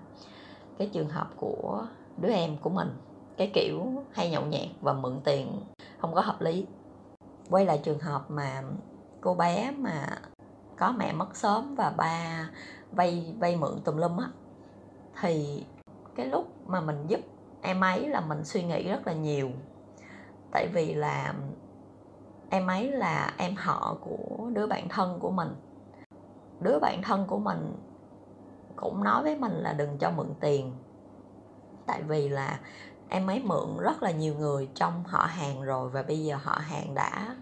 cái 0.77 0.89
trường 0.93 1.09
hợp 1.09 1.27
của 1.35 1.87
đứa 2.17 2.29
em 2.29 2.57
của 2.57 2.69
mình. 2.69 2.89
Cái 3.37 3.51
kiểu 3.53 3.83
hay 4.11 4.29
nhậu 4.29 4.45
nhẹt 4.45 4.67
và 4.81 4.93
mượn 4.93 5.21
tiền 5.23 5.61
không 5.97 6.13
có 6.13 6.21
hợp 6.21 6.41
lý. 6.41 6.65
Quay 7.49 7.65
lại 7.65 7.79
trường 7.83 7.99
hợp 7.99 8.31
mà 8.31 8.63
cô 9.21 9.35
bé 9.35 9.71
mà 9.71 10.07
có 10.77 10.93
mẹ 10.97 11.13
mất 11.13 11.35
sớm 11.35 11.75
và 11.75 11.93
ba 11.97 12.49
vay 12.91 13.35
vay 13.39 13.55
mượn 13.55 13.81
tùm 13.83 13.97
lum 13.97 14.17
á, 14.17 14.27
thì 15.21 15.63
cái 16.15 16.25
lúc 16.25 16.67
mà 16.67 16.81
mình 16.81 17.07
giúp 17.07 17.19
em 17.61 17.81
ấy 17.81 18.07
là 18.07 18.21
mình 18.21 18.43
suy 18.43 18.63
nghĩ 18.63 18.83
rất 18.83 19.07
là 19.07 19.13
nhiều. 19.13 19.49
Tại 20.51 20.67
vì 20.73 20.93
là 20.93 21.33
em 22.49 22.67
ấy 22.67 22.91
là 22.91 23.33
em 23.37 23.55
họ 23.55 23.97
của 24.01 24.49
đứa 24.53 24.67
bạn 24.67 24.89
thân 24.89 25.19
của 25.19 25.31
mình. 25.31 25.55
Đứa 26.59 26.79
bạn 26.79 27.01
thân 27.01 27.25
của 27.27 27.39
mình 27.39 27.75
cũng 28.83 29.03
nói 29.03 29.23
với 29.23 29.35
mình 29.35 29.53
là 29.53 29.73
đừng 29.73 29.97
cho 29.97 30.11
mượn 30.11 30.27
tiền. 30.39 30.73
Tại 31.85 32.01
vì 32.03 32.29
là 32.29 32.59
em 33.09 33.27
ấy 33.27 33.41
mượn 33.45 33.77
rất 33.79 34.03
là 34.03 34.11
nhiều 34.11 34.35
người 34.35 34.69
trong 34.75 35.03
họ 35.03 35.25
hàng 35.25 35.61
rồi 35.61 35.89
và 35.89 36.03
bây 36.03 36.23
giờ 36.23 36.35
họ 36.43 36.57
hàng 36.61 36.95
đã 36.95 37.35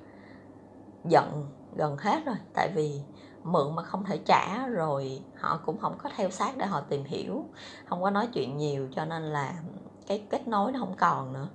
giận 1.06 1.46
gần 1.76 1.98
hết 1.98 2.26
rồi. 2.26 2.36
Tại 2.54 2.72
vì 2.76 3.02
mượn 3.44 3.76
mà 3.76 3.84
không 3.84 4.06
thể 4.06 4.18
trả 4.26 4.68
rồi 4.68 5.22
họ 5.40 5.60
cũng 5.66 5.78
không 5.78 5.98
có 6.04 6.10
theo 6.16 6.30
sát 6.30 6.58
để 6.58 6.66
họ 6.66 6.82
tìm 6.82 7.04
hiểu. 7.04 7.46
Không 7.86 8.02
có 8.02 8.10
nói 8.10 8.28
chuyện 8.34 8.58
nhiều 8.58 8.88
cho 8.96 9.06
nên 9.06 9.22
là 9.22 9.54
cái 10.08 10.24
kết 10.30 10.48
nối 10.48 10.72
nó 10.72 10.80
không 10.80 10.96
còn 11.00 11.34
nữa. 11.34 11.48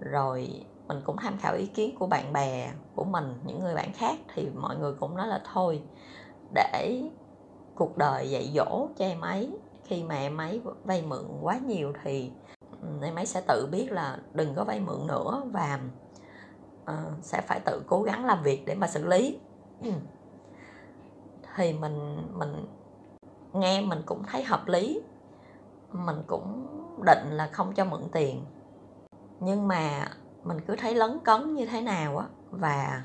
Rồi 0.00 0.64
mình 0.88 1.00
cũng 1.04 1.16
tham 1.16 1.38
khảo 1.38 1.54
ý 1.54 1.66
kiến 1.66 1.96
của 1.98 2.06
bạn 2.06 2.32
bè, 2.32 2.72
của 2.94 3.04
mình, 3.04 3.34
những 3.44 3.60
người 3.60 3.74
bạn 3.74 3.92
khác 3.92 4.16
thì 4.34 4.48
mọi 4.54 4.76
người 4.76 4.92
cũng 4.92 5.16
nói 5.16 5.26
là 5.26 5.40
thôi, 5.52 5.82
để 6.54 7.02
cuộc 7.78 7.98
đời 7.98 8.30
dạy 8.30 8.50
dỗ 8.54 8.88
cho 8.96 9.04
em 9.04 9.20
ấy. 9.20 9.50
Khi 9.84 10.02
mà 10.02 10.14
em 10.14 10.36
ấy 10.36 10.60
vay 10.84 11.02
mượn 11.02 11.24
quá 11.42 11.58
nhiều 11.66 11.92
thì 12.02 12.30
em 13.02 13.14
ấy 13.14 13.26
sẽ 13.26 13.40
tự 13.48 13.68
biết 13.72 13.92
là 13.92 14.18
đừng 14.32 14.54
có 14.54 14.64
vay 14.64 14.80
mượn 14.80 15.06
nữa 15.06 15.42
và 15.52 15.80
uh, 16.82 17.12
sẽ 17.22 17.40
phải 17.40 17.60
tự 17.60 17.82
cố 17.86 18.02
gắng 18.02 18.24
làm 18.24 18.42
việc 18.42 18.66
để 18.66 18.74
mà 18.74 18.86
xử 18.86 19.06
lý. 19.06 19.38
Thì 21.56 21.72
mình 21.72 22.22
mình 22.38 22.66
nghe 23.52 23.80
mình 23.80 24.02
cũng 24.06 24.22
thấy 24.22 24.44
hợp 24.44 24.68
lý. 24.68 25.00
Mình 25.92 26.22
cũng 26.26 26.66
định 27.04 27.30
là 27.30 27.46
không 27.46 27.74
cho 27.74 27.84
mượn 27.84 28.02
tiền. 28.12 28.44
Nhưng 29.40 29.68
mà 29.68 30.08
mình 30.44 30.60
cứ 30.66 30.76
thấy 30.76 30.94
lấn 30.94 31.18
cấn 31.24 31.54
như 31.54 31.66
thế 31.66 31.80
nào 31.80 32.18
á 32.18 32.26
và 32.50 33.02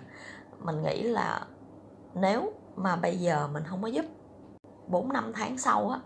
mình 0.59 0.81
nghĩ 0.81 1.03
là 1.03 1.47
nếu 2.13 2.53
mà 2.75 2.95
bây 2.95 3.17
giờ 3.17 3.47
mình 3.47 3.63
không 3.63 3.81
có 3.81 3.87
giúp 3.87 4.05
4 4.87 5.13
năm 5.13 5.31
tháng 5.35 5.57
sau 5.57 5.89
á, 5.89 5.99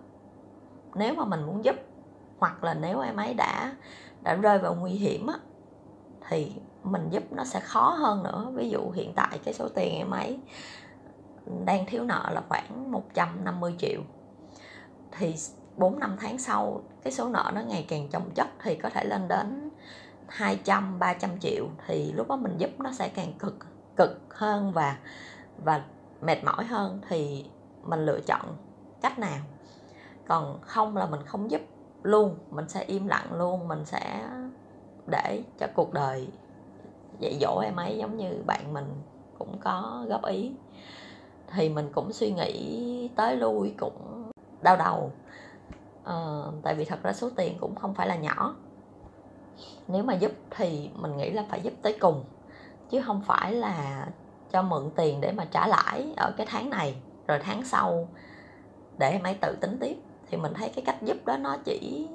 nếu 0.95 1.13
mà 1.13 1.25
mình 1.25 1.43
muốn 1.45 1.65
giúp, 1.65 1.75
hoặc 2.39 2.63
là 2.63 2.73
nếu 2.73 2.99
em 2.99 3.15
ấy 3.15 3.33
đã 3.33 3.73
đã 4.23 4.33
rơi 4.33 4.59
vào 4.59 4.75
nguy 4.75 4.91
hiểm 4.91 5.27
á, 5.27 5.39
thì 6.29 6.51
mình 6.83 7.09
giúp 7.09 7.23
nó 7.31 7.43
sẽ 7.43 7.59
khó 7.59 7.89
hơn 7.89 8.23
nữa. 8.23 8.51
Ví 8.53 8.69
dụ 8.69 8.91
hiện 8.91 9.13
tại 9.15 9.39
cái 9.43 9.53
số 9.53 9.69
tiền 9.75 9.95
em 9.95 10.11
ấy 10.11 10.39
đang 11.65 11.85
thiếu 11.85 12.03
nợ 12.03 12.29
là 12.33 12.41
khoảng 12.49 12.91
150 12.91 13.75
triệu. 13.79 14.01
Thì 15.11 15.35
4 15.77 15.99
năm 15.99 16.15
tháng 16.19 16.37
sau, 16.37 16.81
cái 17.03 17.13
số 17.13 17.29
nợ 17.29 17.51
nó 17.55 17.61
ngày 17.61 17.85
càng 17.89 18.09
chồng 18.09 18.29
chất 18.35 18.47
thì 18.63 18.75
có 18.75 18.89
thể 18.89 19.03
lên 19.05 19.27
đến 19.27 19.69
200 20.27 20.99
300 20.99 21.39
triệu. 21.39 21.67
Thì 21.87 22.11
lúc 22.11 22.27
đó 22.27 22.35
mình 22.35 22.57
giúp 22.57 22.69
nó 22.79 22.91
sẽ 22.91 23.09
càng 23.09 23.33
cực 23.39 23.55
cực 23.95 24.21
hơn 24.29 24.71
và 24.71 24.97
và 25.63 25.81
mệt 26.21 26.43
mỏi 26.43 26.65
hơn. 26.65 27.01
Thì 27.09 27.45
mình 27.83 28.05
lựa 28.05 28.19
chọn 28.19 28.57
cách 29.01 29.19
nào. 29.19 29.39
Còn 30.27 30.59
không 30.61 30.97
là 30.97 31.05
mình 31.05 31.21
không 31.25 31.51
giúp 31.51 31.61
luôn 32.03 32.37
mình 32.51 32.69
sẽ 32.69 32.83
im 32.83 33.07
lặng 33.07 33.33
luôn 33.33 33.67
mình 33.67 33.85
sẽ 33.85 34.27
để 35.07 35.43
cho 35.59 35.67
cuộc 35.75 35.93
đời 35.93 36.27
dạy 37.19 37.37
dỗ 37.41 37.59
em 37.59 37.75
ấy 37.75 37.97
giống 37.97 38.17
như 38.17 38.43
bạn 38.45 38.73
mình 38.73 39.01
cũng 39.37 39.57
có 39.59 40.05
góp 40.09 40.25
ý. 40.25 40.51
Thì 41.47 41.69
mình 41.69 41.89
cũng 41.93 42.13
suy 42.13 42.31
nghĩ 42.31 43.09
tới 43.15 43.35
lui 43.35 43.75
cũng 43.79 44.31
đau 44.61 44.77
đầu. 44.77 45.11
À, 46.03 46.43
tại 46.63 46.75
vì 46.75 46.85
thật 46.85 46.99
ra 47.03 47.13
số 47.13 47.29
tiền 47.35 47.57
cũng 47.59 47.75
không 47.75 47.93
phải 47.93 48.07
là 48.07 48.15
nhỏ. 48.15 48.55
Nếu 49.87 50.03
mà 50.03 50.13
giúp 50.13 50.31
thì 50.49 50.89
mình 50.95 51.17
nghĩ 51.17 51.29
là 51.29 51.45
phải 51.49 51.61
giúp 51.61 51.73
tới 51.81 51.97
cùng 51.99 52.23
chứ 52.89 53.01
không 53.01 53.21
phải 53.21 53.53
là 53.53 54.07
cho 54.51 54.61
mượn 54.61 54.89
tiền 54.95 55.21
để 55.21 55.31
mà 55.31 55.45
trả 55.45 55.67
lãi 55.67 56.13
ở 56.17 56.31
cái 56.37 56.47
tháng 56.49 56.69
này 56.69 56.95
rồi 57.27 57.39
tháng 57.39 57.65
sau 57.65 58.07
để 58.97 59.11
em 59.11 59.23
ấy 59.23 59.37
tự 59.41 59.55
tính 59.61 59.77
tiếp. 59.79 59.97
Thì 60.29 60.37
mình 60.37 60.53
thấy 60.53 60.71
cái 60.75 60.83
cách 60.85 61.03
giúp 61.03 61.17
đó 61.25 61.37
nó 61.37 61.57
chỉ 61.63 62.07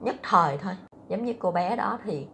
nhất 0.00 0.16
thời 0.22 0.58
thôi. 0.58 0.74
Giống 1.08 1.24
như 1.24 1.34
cô 1.38 1.50
bé 1.50 1.76
đó 1.76 1.98
thì 2.04 2.26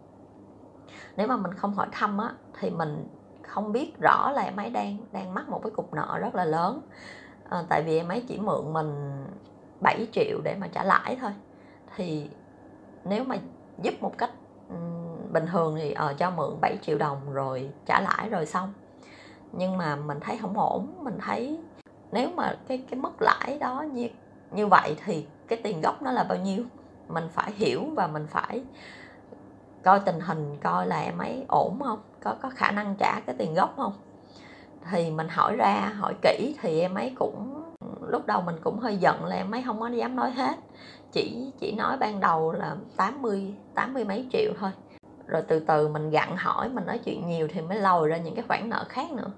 nếu 1.17 1.27
mà 1.27 1.37
mình 1.37 1.53
không 1.53 1.73
hỏi 1.73 1.87
thăm 1.91 2.17
á 2.17 2.31
thì 2.59 2.69
mình 2.69 3.07
không 3.43 3.71
biết 3.71 3.93
rõ 3.99 4.31
là 4.31 4.41
em 4.41 4.55
ấy 4.55 4.69
đang 4.69 4.97
đang 5.11 5.33
mắc 5.33 5.49
một 5.49 5.59
cái 5.63 5.71
cục 5.71 5.93
nợ 5.93 6.17
rất 6.19 6.35
là 6.35 6.45
lớn. 6.45 6.81
À, 7.49 7.63
tại 7.69 7.83
vì 7.83 7.97
em 7.97 8.07
ấy 8.07 8.23
chỉ 8.27 8.39
mượn 8.39 8.73
mình 8.73 9.25
7 9.81 10.07
triệu 10.11 10.41
để 10.43 10.55
mà 10.59 10.67
trả 10.67 10.83
lãi 10.83 11.17
thôi. 11.21 11.31
Thì 11.95 12.29
nếu 13.03 13.23
mà 13.23 13.37
giúp 13.81 13.93
một 14.01 14.17
cách 14.17 14.31
um, 14.69 15.33
bình 15.33 15.45
thường 15.51 15.75
thì 15.75 15.91
ờ 15.91 16.09
uh, 16.11 16.17
cho 16.17 16.31
mượn 16.31 16.61
7 16.61 16.77
triệu 16.81 16.97
đồng 16.97 17.33
rồi 17.33 17.69
trả 17.85 18.01
lãi 18.01 18.29
rồi 18.29 18.45
xong. 18.45 18.73
Nhưng 19.51 19.77
mà 19.77 19.95
mình 19.95 20.19
thấy 20.19 20.37
không 20.37 20.59
ổn 20.59 20.93
mình 21.03 21.17
thấy 21.19 21.59
nếu 22.11 22.29
mà 22.35 22.55
cái 22.67 22.83
cái 22.89 22.99
mức 22.99 23.21
lãi 23.21 23.57
đó 23.59 23.85
như 23.93 24.07
như 24.51 24.67
vậy 24.67 24.95
thì 25.05 25.25
cái 25.47 25.59
tiền 25.63 25.81
gốc 25.81 26.01
nó 26.01 26.11
là 26.11 26.23
bao 26.23 26.37
nhiêu? 26.37 26.63
Mình 27.07 27.27
phải 27.33 27.51
hiểu 27.51 27.83
và 27.95 28.07
mình 28.07 28.27
phải 28.29 28.63
coi 29.83 29.99
tình 29.99 30.19
hình 30.19 30.57
coi 30.63 30.87
là 30.87 30.99
em 30.99 31.17
ấy 31.17 31.45
ổn 31.47 31.79
không? 31.83 31.99
Có 32.23 32.35
có 32.41 32.49
khả 32.49 32.71
năng 32.71 32.95
trả 32.99 33.19
cái 33.25 33.35
tiền 33.39 33.53
gốc 33.53 33.73
không? 33.77 33.93
Thì 34.91 35.11
mình 35.11 35.27
hỏi 35.29 35.55
ra, 35.55 35.91
hỏi 35.97 36.13
kỹ 36.21 36.55
thì 36.61 36.79
em 36.79 36.93
ấy 36.93 37.13
cũng, 37.19 37.63
lúc 38.07 38.25
đầu 38.25 38.41
mình 38.41 38.55
cũng 38.63 38.79
hơi 38.79 38.97
giận 38.97 39.25
là 39.25 39.35
em 39.35 39.51
ấy 39.51 39.63
không 39.65 39.79
có 39.79 39.87
dám 39.87 40.15
nói 40.15 40.31
hết. 40.31 40.55
Chỉ 41.11 41.51
chỉ 41.59 41.75
nói 41.77 41.97
ban 41.97 42.19
đầu 42.19 42.51
là 42.51 42.75
80 42.97 43.53
80 43.75 44.05
mấy 44.05 44.27
triệu 44.31 44.51
thôi. 44.59 44.71
Rồi 45.27 45.41
từ 45.47 45.59
từ 45.59 45.87
mình 45.87 46.09
gặn 46.09 46.37
hỏi, 46.37 46.69
mình 46.69 46.85
nói 46.85 46.97
chuyện 46.97 47.27
nhiều 47.27 47.47
thì 47.53 47.61
mới 47.61 47.79
lòi 47.79 48.07
ra 48.07 48.17
những 48.17 48.35
cái 48.35 48.43
khoản 48.47 48.69
nợ 48.69 48.85
khác 48.89 49.11
nữa 49.11 49.31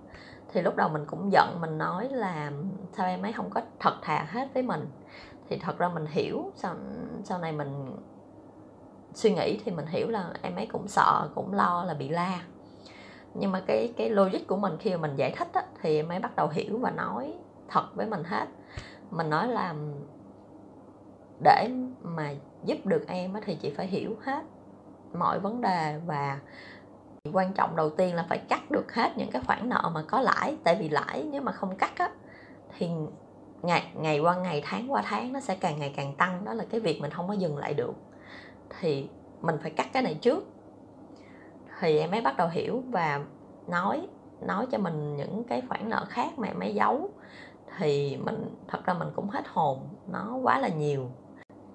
thì 0.51 0.61
lúc 0.61 0.75
đầu 0.75 0.89
mình 0.89 1.05
cũng 1.05 1.31
giận 1.31 1.61
mình 1.61 1.77
nói 1.77 2.09
là 2.09 2.51
sao 2.93 3.07
em 3.07 3.21
ấy 3.21 3.33
không 3.33 3.49
có 3.49 3.61
thật 3.79 3.93
thà 4.01 4.27
hết 4.29 4.47
với 4.53 4.63
mình? 4.63 4.87
Thì 5.49 5.57
thật 5.57 5.77
ra 5.77 5.89
mình 5.89 6.05
hiểu 6.09 6.51
sau 6.55 6.75
sau 7.23 7.39
này 7.39 7.51
mình 7.51 7.97
suy 9.13 9.33
nghĩ 9.33 9.59
thì 9.65 9.71
mình 9.71 9.85
hiểu 9.85 10.07
là 10.07 10.33
em 10.41 10.55
ấy 10.55 10.65
cũng 10.65 10.87
sợ 10.87 11.29
cũng 11.35 11.53
lo 11.53 11.83
là 11.83 11.93
bị 11.93 12.09
la. 12.09 12.41
Nhưng 13.33 13.51
mà 13.51 13.61
cái 13.65 13.93
cái 13.97 14.09
logic 14.09 14.47
của 14.47 14.57
mình 14.57 14.73
khi 14.79 14.91
mà 14.91 14.97
mình 14.97 15.15
giải 15.15 15.33
thích 15.37 15.47
á, 15.53 15.63
thì 15.81 15.95
em 15.95 16.09
ấy 16.09 16.19
bắt 16.19 16.35
đầu 16.35 16.47
hiểu 16.47 16.77
và 16.77 16.91
nói 16.91 17.33
thật 17.67 17.85
với 17.95 18.05
mình 18.05 18.23
hết. 18.23 18.45
Mình 19.11 19.29
nói 19.29 19.47
là 19.47 19.75
để 21.43 21.69
mà 22.01 22.33
giúp 22.65 22.77
được 22.85 23.07
em 23.07 23.33
á, 23.33 23.41
thì 23.45 23.55
chị 23.55 23.73
phải 23.77 23.87
hiểu 23.87 24.15
hết 24.21 24.43
mọi 25.13 25.39
vấn 25.39 25.61
đề 25.61 25.99
và 26.05 26.39
quan 27.33 27.53
trọng 27.53 27.75
đầu 27.75 27.89
tiên 27.89 28.15
là 28.15 28.25
phải 28.29 28.37
cắt 28.37 28.71
được 28.71 28.93
hết 28.93 29.17
những 29.17 29.31
cái 29.31 29.41
khoản 29.45 29.69
nợ 29.69 29.91
mà 29.93 30.03
có 30.07 30.21
lãi. 30.21 30.57
Tại 30.63 30.75
vì 30.75 30.89
lãi 30.89 31.27
nếu 31.31 31.41
mà 31.41 31.51
không 31.51 31.75
cắt 31.75 31.91
á, 31.97 32.11
thì 32.77 32.89
ngày 33.61 33.91
ngày 33.95 34.19
qua 34.19 34.35
ngày, 34.35 34.61
tháng 34.65 34.91
qua 34.91 35.01
tháng 35.05 35.33
nó 35.33 35.39
sẽ 35.39 35.55
càng 35.55 35.79
ngày 35.79 35.93
càng 35.95 36.15
tăng. 36.15 36.45
Đó 36.45 36.53
là 36.53 36.65
cái 36.69 36.79
việc 36.79 37.01
mình 37.01 37.11
không 37.11 37.27
có 37.27 37.33
dừng 37.33 37.57
lại 37.57 37.73
được. 37.73 37.93
Thì 38.79 39.09
mình 39.41 39.57
phải 39.61 39.71
cắt 39.71 39.87
cái 39.93 40.03
này 40.03 40.13
trước. 40.21 40.45
Thì 41.79 41.99
em 41.99 42.11
ấy 42.11 42.21
bắt 42.21 42.37
đầu 42.37 42.47
hiểu 42.47 42.83
và 42.87 43.21
nói 43.67 44.07
nói 44.41 44.67
cho 44.71 44.77
mình 44.77 45.15
những 45.15 45.43
cái 45.43 45.61
khoản 45.69 45.89
nợ 45.89 46.05
khác 46.09 46.39
mà 46.39 46.47
em 46.47 46.59
ấy 46.59 46.75
giấu. 46.75 47.09
Thì 47.77 48.17
mình, 48.17 48.55
thật 48.67 48.85
ra 48.85 48.93
mình 48.93 49.07
cũng 49.15 49.29
hết 49.29 49.47
hồn, 49.47 49.79
nó 50.11 50.35
quá 50.43 50.59
là 50.59 50.67
nhiều. 50.67 51.11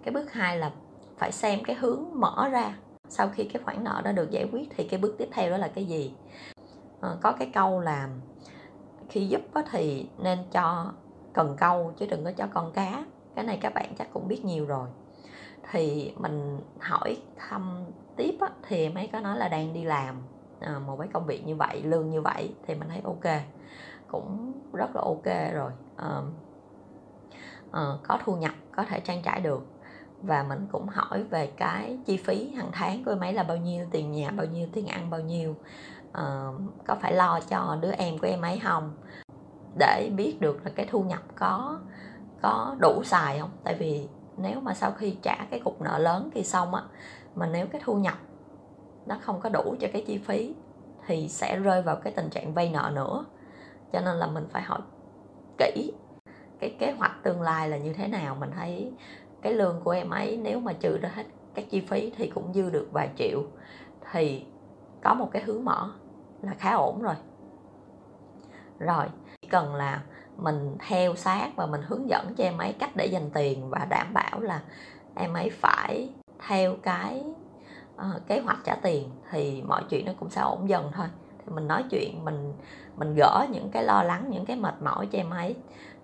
Cái 0.05 0.15
bước 0.15 0.33
hai 0.33 0.59
là 0.59 0.71
phải 1.19 1.33
xem 1.33 1.59
cái 1.65 1.77
hướng 1.77 2.05
mở 2.13 2.49
ra 2.49 2.75
sau 3.17 3.29
khi 3.29 3.45
cái 3.45 3.63
khoản 3.63 3.85
nợ 3.85 4.01
đó 4.05 4.13
được 4.13 4.31
giải 4.31 4.49
quyết 4.53 4.69
thì 4.77 4.89
cái 4.89 5.01
bước 5.01 5.15
tiếp 5.19 5.29
theo 5.33 5.51
đó 5.51 5.57
là 5.57 5.69
cái 5.69 5.85
gì? 5.85 6.13
À, 7.01 7.11
có 7.23 7.33
cái 7.33 7.51
câu 7.55 7.81
là 7.81 8.09
khi 9.09 9.27
giúp 9.27 9.41
thì 9.71 10.07
nên 10.19 10.39
cho 10.53 10.93
cần 11.33 11.57
câu 11.59 11.93
chứ 11.97 12.07
đừng 12.07 12.25
có 12.25 12.33
cho 12.33 12.47
con 12.55 12.73
cá. 12.73 13.05
Cái 13.35 13.45
này 13.45 13.59
các 13.61 13.75
bạn 13.75 13.95
chắc 13.99 14.09
cũng 14.13 14.29
biết 14.29 14.45
nhiều 14.45 14.67
rồi. 14.67 14.89
Thì 15.71 16.13
mình 16.17 16.61
hỏi 16.81 17.17
thăm 17.37 17.85
tiếp 18.17 18.35
á, 18.41 18.49
thì 18.69 18.89
mấy 18.89 19.09
có 19.13 19.21
nói 19.21 19.39
là 19.39 19.49
đang 19.49 19.73
đi 19.73 19.85
làm 19.85 20.23
à, 20.61 20.79
một 20.79 20.97
cái 20.99 21.09
công 21.13 21.27
việc 21.27 21.47
như 21.47 21.57
vậy 21.57 21.83
lương 21.83 22.11
như 22.11 22.21
vậy 22.21 22.55
thì 22.67 22.75
mình 22.75 22.89
thấy 22.89 23.01
ok 23.05 23.43
cũng 24.09 24.53
rất 24.73 24.97
là 24.97 25.03
ok 25.03 25.55
rồi. 25.55 25.73
À, 25.97 26.21
à, 27.73 27.83
có 28.03 28.19
thu 28.25 28.37
nhập 28.37 28.55
có 28.77 28.85
thể 28.85 29.01
trang 29.01 29.23
trải 29.23 29.41
được 29.41 29.67
và 30.27 30.43
mình 30.43 30.67
cũng 30.73 30.89
hỏi 30.89 31.23
về 31.23 31.47
cái 31.47 31.99
chi 32.07 32.17
phí 32.17 32.51
hàng 32.51 32.71
tháng 32.73 33.05
của 33.05 33.11
em 33.11 33.21
ấy 33.21 33.33
là 33.33 33.43
bao 33.43 33.57
nhiêu 33.57 33.87
tiền 33.91 34.13
nhà 34.13 34.31
bao 34.31 34.47
nhiêu 34.47 34.69
tiền 34.73 34.87
ăn 34.87 35.11
bao 35.11 35.21
nhiêu 35.21 35.51
uh, 36.09 36.61
có 36.87 36.95
phải 37.01 37.13
lo 37.13 37.41
cho 37.49 37.79
đứa 37.81 37.93
em 37.93 38.19
của 38.19 38.27
em 38.27 38.43
ấy 38.43 38.59
không? 38.59 38.93
Để 39.79 40.11
biết 40.17 40.37
được 40.41 40.61
là 40.65 40.71
cái 40.75 40.87
thu 40.91 41.03
nhập 41.03 41.21
có 41.35 41.79
có 42.43 42.77
đủ 42.79 43.03
xài 43.05 43.39
không? 43.39 43.51
Tại 43.65 43.75
vì 43.75 44.09
nếu 44.37 44.61
mà 44.61 44.75
sau 44.75 44.93
khi 44.93 45.17
trả 45.23 45.47
cái 45.51 45.61
cục 45.61 45.83
nợ 45.83 45.99
lớn 45.99 46.31
kia 46.35 46.43
xong 46.43 46.75
á 46.75 46.83
mà 47.35 47.47
nếu 47.47 47.67
cái 47.67 47.81
thu 47.85 47.95
nhập 47.95 48.19
nó 49.07 49.19
không 49.21 49.41
có 49.41 49.49
đủ 49.49 49.75
cho 49.81 49.89
cái 49.93 50.05
chi 50.07 50.19
phí 50.19 50.55
thì 51.07 51.29
sẽ 51.29 51.59
rơi 51.59 51.83
vào 51.83 51.97
cái 51.97 52.13
tình 52.13 52.31
trạng 52.31 52.55
vay 52.55 52.71
nợ 52.71 52.93
nữa. 52.95 53.25
Cho 53.93 54.01
nên 54.01 54.17
là 54.17 54.27
mình 54.27 54.47
phải 54.51 54.63
hỏi 54.63 54.81
kỹ 55.59 55.93
cái 56.61 56.77
kế 56.79 56.93
hoạch 56.99 57.23
tương 57.23 57.43
lai 57.43 57.69
là 57.69 57.77
như 57.77 57.93
thế 57.93 58.09
nào 58.09 58.35
mình 58.41 58.51
thấy 58.57 58.93
cái 59.45 59.53
lương 59.53 59.81
của 59.85 59.91
em 59.91 60.11
ấy 60.11 60.39
nếu 60.43 60.61
mà 60.61 60.73
trừ 60.73 60.99
ra 60.99 61.11
hết 61.15 61.25
các 61.55 61.65
chi 61.71 61.81
phí 61.81 62.13
thì 62.17 62.29
cũng 62.35 62.55
dư 62.55 62.71
được 62.71 62.89
vài 62.93 63.09
triệu 63.19 63.43
thì 64.13 64.45
có 65.03 65.15
một 65.15 65.29
cái 65.33 65.43
hướng 65.43 65.65
mở 65.65 65.91
là 66.43 66.53
khá 66.59 66.73
ổn 66.75 67.03
rồi. 67.03 67.15
Rồi 68.79 69.07
chỉ 69.43 69.49
cần 69.49 69.75
là 69.75 70.03
mình 70.37 70.77
theo 70.89 71.15
sát 71.15 71.51
và 71.57 71.67
mình 71.67 71.81
hướng 71.87 72.09
dẫn 72.09 72.35
cho 72.37 72.45
em 72.45 72.59
ấy 72.59 72.73
cách 72.73 72.91
để 72.97 73.07
dành 73.07 73.31
tiền 73.35 73.71
và 73.71 73.87
đảm 73.91 74.15
bảo 74.15 74.41
là 74.41 74.63
em 75.15 75.33
ấy 75.35 75.51
phải 75.51 76.11
theo 76.49 76.77
cái 76.83 77.25
uh, 77.97 78.27
kế 78.27 78.41
hoạch 78.41 78.59
trả 78.65 78.75
tiền 78.75 79.09
thì 79.31 79.63
mọi 79.63 79.83
chuyện 79.91 80.07
nó 80.07 80.13
cũng 80.21 80.31
sẽ 80.31 80.41
ổn 80.41 80.69
dần 80.69 80.91
thôi. 80.93 81.07
Thì 81.39 81.53
mình 81.55 81.69
nói 81.69 81.85
chuyện 81.91 82.25
mình 82.25 82.53
mình 82.97 83.15
gỡ 83.17 83.47
những 83.51 83.71
cái 83.71 83.85
lo 83.85 84.03
lắng 84.03 84.27
những 84.31 84.45
cái 84.45 84.57
mệt 84.57 84.75
mỏi 84.83 85.07
cho 85.07 85.19
em 85.19 85.31
ấy 85.31 85.57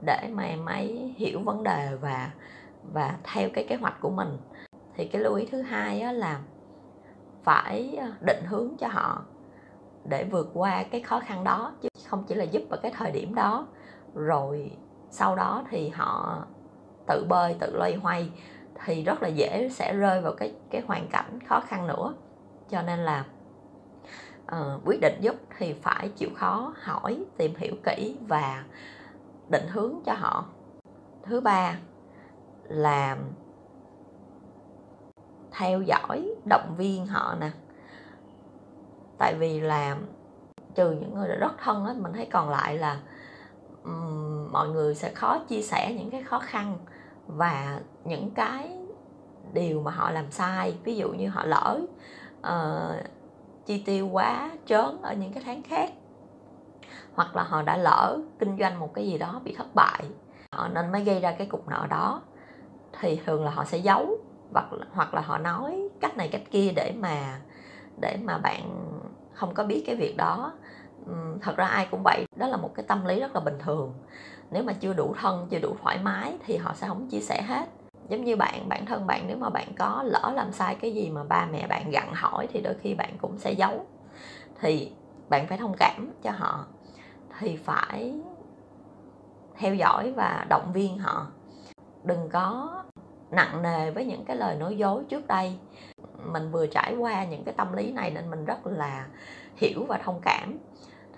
để 0.07 0.29
mà 0.33 0.43
em 0.43 0.67
ấy 0.67 1.15
hiểu 1.17 1.41
vấn 1.45 1.63
đề 1.63 1.97
và 2.01 2.31
và 2.93 3.19
theo 3.25 3.49
cái 3.55 3.67
kế 3.69 3.77
hoạch 3.77 4.01
của 4.01 4.11
mình. 4.11 4.39
Thì 4.97 5.07
cái 5.09 5.23
lưu 5.23 5.35
ý 5.35 5.47
thứ 5.51 5.63
hai 5.63 6.01
á 6.01 6.13
là 6.13 6.41
phải 7.43 7.97
ờ, 8.01 8.13
định 8.21 8.45
hướng 8.47 8.77
cho 8.79 8.89
họ 8.89 9.23
để 10.05 10.25
vượt 10.25 10.51
qua 10.55 10.83
cái 10.83 11.01
khó 11.01 11.21
khăn 11.21 11.45
đó 11.45 11.73
chứ 11.81 11.89
không 12.09 12.25
chỉ 12.29 12.35
là 12.35 12.45
giúp 12.45 12.63
vào 12.71 12.81
cái 12.83 12.93
thời 12.97 13.11
điểm 13.11 13.35
đó. 13.35 13.67
Rồi 14.15 14.71
sau 15.11 15.37
đó 15.37 15.65
thì 15.71 15.89
họ 15.89 16.45
tự 17.07 17.27
bơi 17.29 17.57
tự 17.61 17.77
loay 17.77 17.95
hoay 17.95 18.31
thì 18.85 19.05
rất 19.05 19.23
là 19.23 19.29
dễ 19.29 19.69
sẽ 19.73 19.95
rơi 19.95 20.21
vào 20.21 20.33
cái 20.33 20.55
cái 20.71 20.83
hoàn 20.87 21.09
cảnh 21.09 21.39
khó 21.49 21.61
khăn 21.61 21.87
nữa. 21.87 22.15
Cho 22.71 22.83
nên 22.83 22.99
là 22.99 23.25
uh, 24.53 24.83
quyết 24.85 25.01
định 25.01 25.15
giúp 25.21 25.37
thì 25.59 25.73
phải 25.73 26.09
chịu 26.09 26.29
khó 26.37 26.75
hỏi 26.83 27.25
tìm 27.37 27.55
hiểu 27.57 27.75
kỹ 27.85 28.17
và 28.29 28.65
định 29.49 29.67
hướng 29.69 29.95
cho 30.05 30.13
họ. 30.15 30.45
Thứ 31.23 31.41
ba 31.41 31.77
là 32.71 33.17
theo 35.53 35.83
dõi 35.83 36.35
động 36.45 36.75
viên 36.77 37.07
họ 37.07 37.35
nè. 37.41 37.51
Tại 39.19 39.35
vì 39.35 39.61
là 39.61 39.97
trừ 40.75 40.91
những 40.91 41.15
người 41.15 41.29
rất 41.29 41.53
thân 41.59 41.87
á 41.87 41.95
mình 41.99 42.13
thấy 42.13 42.29
còn 42.33 42.51
lại 42.51 42.79
là 42.79 43.01
um, 43.85 44.53
mọi 44.53 44.69
người 44.69 44.95
sẽ 44.95 45.15
khó 45.15 45.39
chia 45.39 45.63
sẻ 45.63 45.95
những 45.95 46.11
cái 46.11 46.23
khó 46.23 46.39
khăn 46.39 46.79
và 47.27 47.81
những 48.05 48.31
cái 48.31 48.79
điều 49.53 49.83
mà 49.83 49.91
họ 49.91 50.11
làm 50.11 50.31
sai. 50.31 50.79
Ví 50.85 50.97
dụ 50.97 51.13
như 51.13 51.29
họ 51.29 51.45
lỡ 51.45 51.81
uh, 52.41 53.07
chi 53.67 53.83
tiêu 53.87 54.09
quá 54.09 54.51
trớn 54.67 55.03
ở 55.03 55.15
những 55.15 55.33
cái 55.33 55.43
tháng 55.47 55.63
khác 55.63 55.91
hoặc 57.15 57.37
là 57.37 57.43
họ 57.43 57.63
đã 57.63 57.77
lỡ 57.77 58.19
kinh 58.39 58.59
doanh 58.59 58.79
một 58.81 58.95
cái 58.95 59.07
gì 59.07 59.19
đó 59.19 59.41
bị 59.45 59.55
thất 59.55 59.75
bại 59.75 60.05
họ 60.53 60.69
nên 60.69 60.93
mới 60.93 61.05
gây 61.05 61.21
ra 61.21 61.33
cái 61.33 61.47
cục 61.47 61.69
nợ 61.69 61.87
đó 61.91 62.23
thì 63.01 63.21
thường 63.27 63.45
là 63.45 63.51
họ 63.51 63.65
sẽ 63.65 63.79
giấu 63.79 64.19
hoặc 64.53 64.67
hoặc 64.93 65.15
là 65.15 65.21
họ 65.21 65.39
nói 65.39 65.89
cách 66.01 66.17
này 66.17 66.29
cách 66.29 66.43
kia 66.51 66.73
để 66.77 66.93
mà 67.01 67.41
để 68.01 68.17
mà 68.23 68.39
bạn 68.39 68.63
không 69.33 69.55
có 69.55 69.65
biết 69.65 69.85
cái 69.87 69.97
việc 69.97 70.17
đó. 70.17 70.53
Thật 71.43 71.57
ra 71.57 71.67
ai 71.67 71.89
cũng 71.91 72.03
vậy, 72.05 72.27
đó 72.37 72.47
là 72.47 72.57
một 72.57 72.71
cái 72.75 72.85
tâm 72.89 73.05
lý 73.05 73.21
rất 73.21 73.35
là 73.35 73.41
bình 73.41 73.59
thường. 73.59 73.95
Nếu 74.51 74.63
mà 74.63 74.73
chưa 74.73 74.93
đủ 74.93 75.15
thân, 75.21 75.47
chưa 75.51 75.59
đủ 75.59 75.77
thoải 75.83 75.99
mái 76.03 76.39
thì 76.47 76.57
họ 76.57 76.73
sẽ 76.75 76.89
không 76.89 77.09
chia 77.09 77.21
sẻ 77.21 77.43
hết. 77.43 77.69
Giống 78.09 78.25
như 78.25 78.37
bạn, 78.37 78.69
bản 78.69 78.87
thân 78.87 79.07
bạn, 79.07 79.25
nếu 79.27 79.37
mà 79.37 79.51
bạn 79.51 79.69
có 79.79 80.03
lỡ 80.07 80.33
làm 80.35 80.53
sai 80.53 80.75
cái 80.75 80.93
gì 80.93 81.11
mà 81.11 81.25
ba 81.25 81.47
mẹ 81.53 81.67
bạn 81.67 81.91
gặn 81.91 82.15
hỏi 82.15 82.49
thì 82.53 82.61
đôi 82.61 82.75
khi 82.75 82.95
bạn 82.95 83.11
cũng 83.21 83.39
sẽ 83.39 83.53
giấu. 83.53 83.87
Thì 84.61 84.93
bạn 85.29 85.47
phải 85.47 85.59
thông 85.59 85.75
cảm 85.79 86.13
cho 86.23 86.31
họ, 86.31 86.67
thì 87.39 87.57
phải 87.57 88.15
theo 89.59 89.75
dõi 89.75 90.13
và 90.13 90.47
động 90.49 90.73
viên 90.73 90.99
họ 90.99 91.27
đừng 92.05 92.29
có 92.29 92.77
nặng 93.31 93.63
nề 93.63 93.91
với 93.91 94.05
những 94.05 94.25
cái 94.25 94.37
lời 94.37 94.57
nói 94.57 94.77
dối 94.77 95.05
trước 95.09 95.27
đây. 95.27 95.59
Mình 96.33 96.51
vừa 96.51 96.67
trải 96.67 96.97
qua 96.97 97.25
những 97.25 97.45
cái 97.45 97.55
tâm 97.55 97.73
lý 97.73 97.93
này 97.93 98.11
nên 98.11 98.31
mình 98.31 98.45
rất 98.45 98.67
là 98.67 99.07
hiểu 99.57 99.85
và 99.89 99.99
thông 100.05 100.21
cảm. 100.23 100.59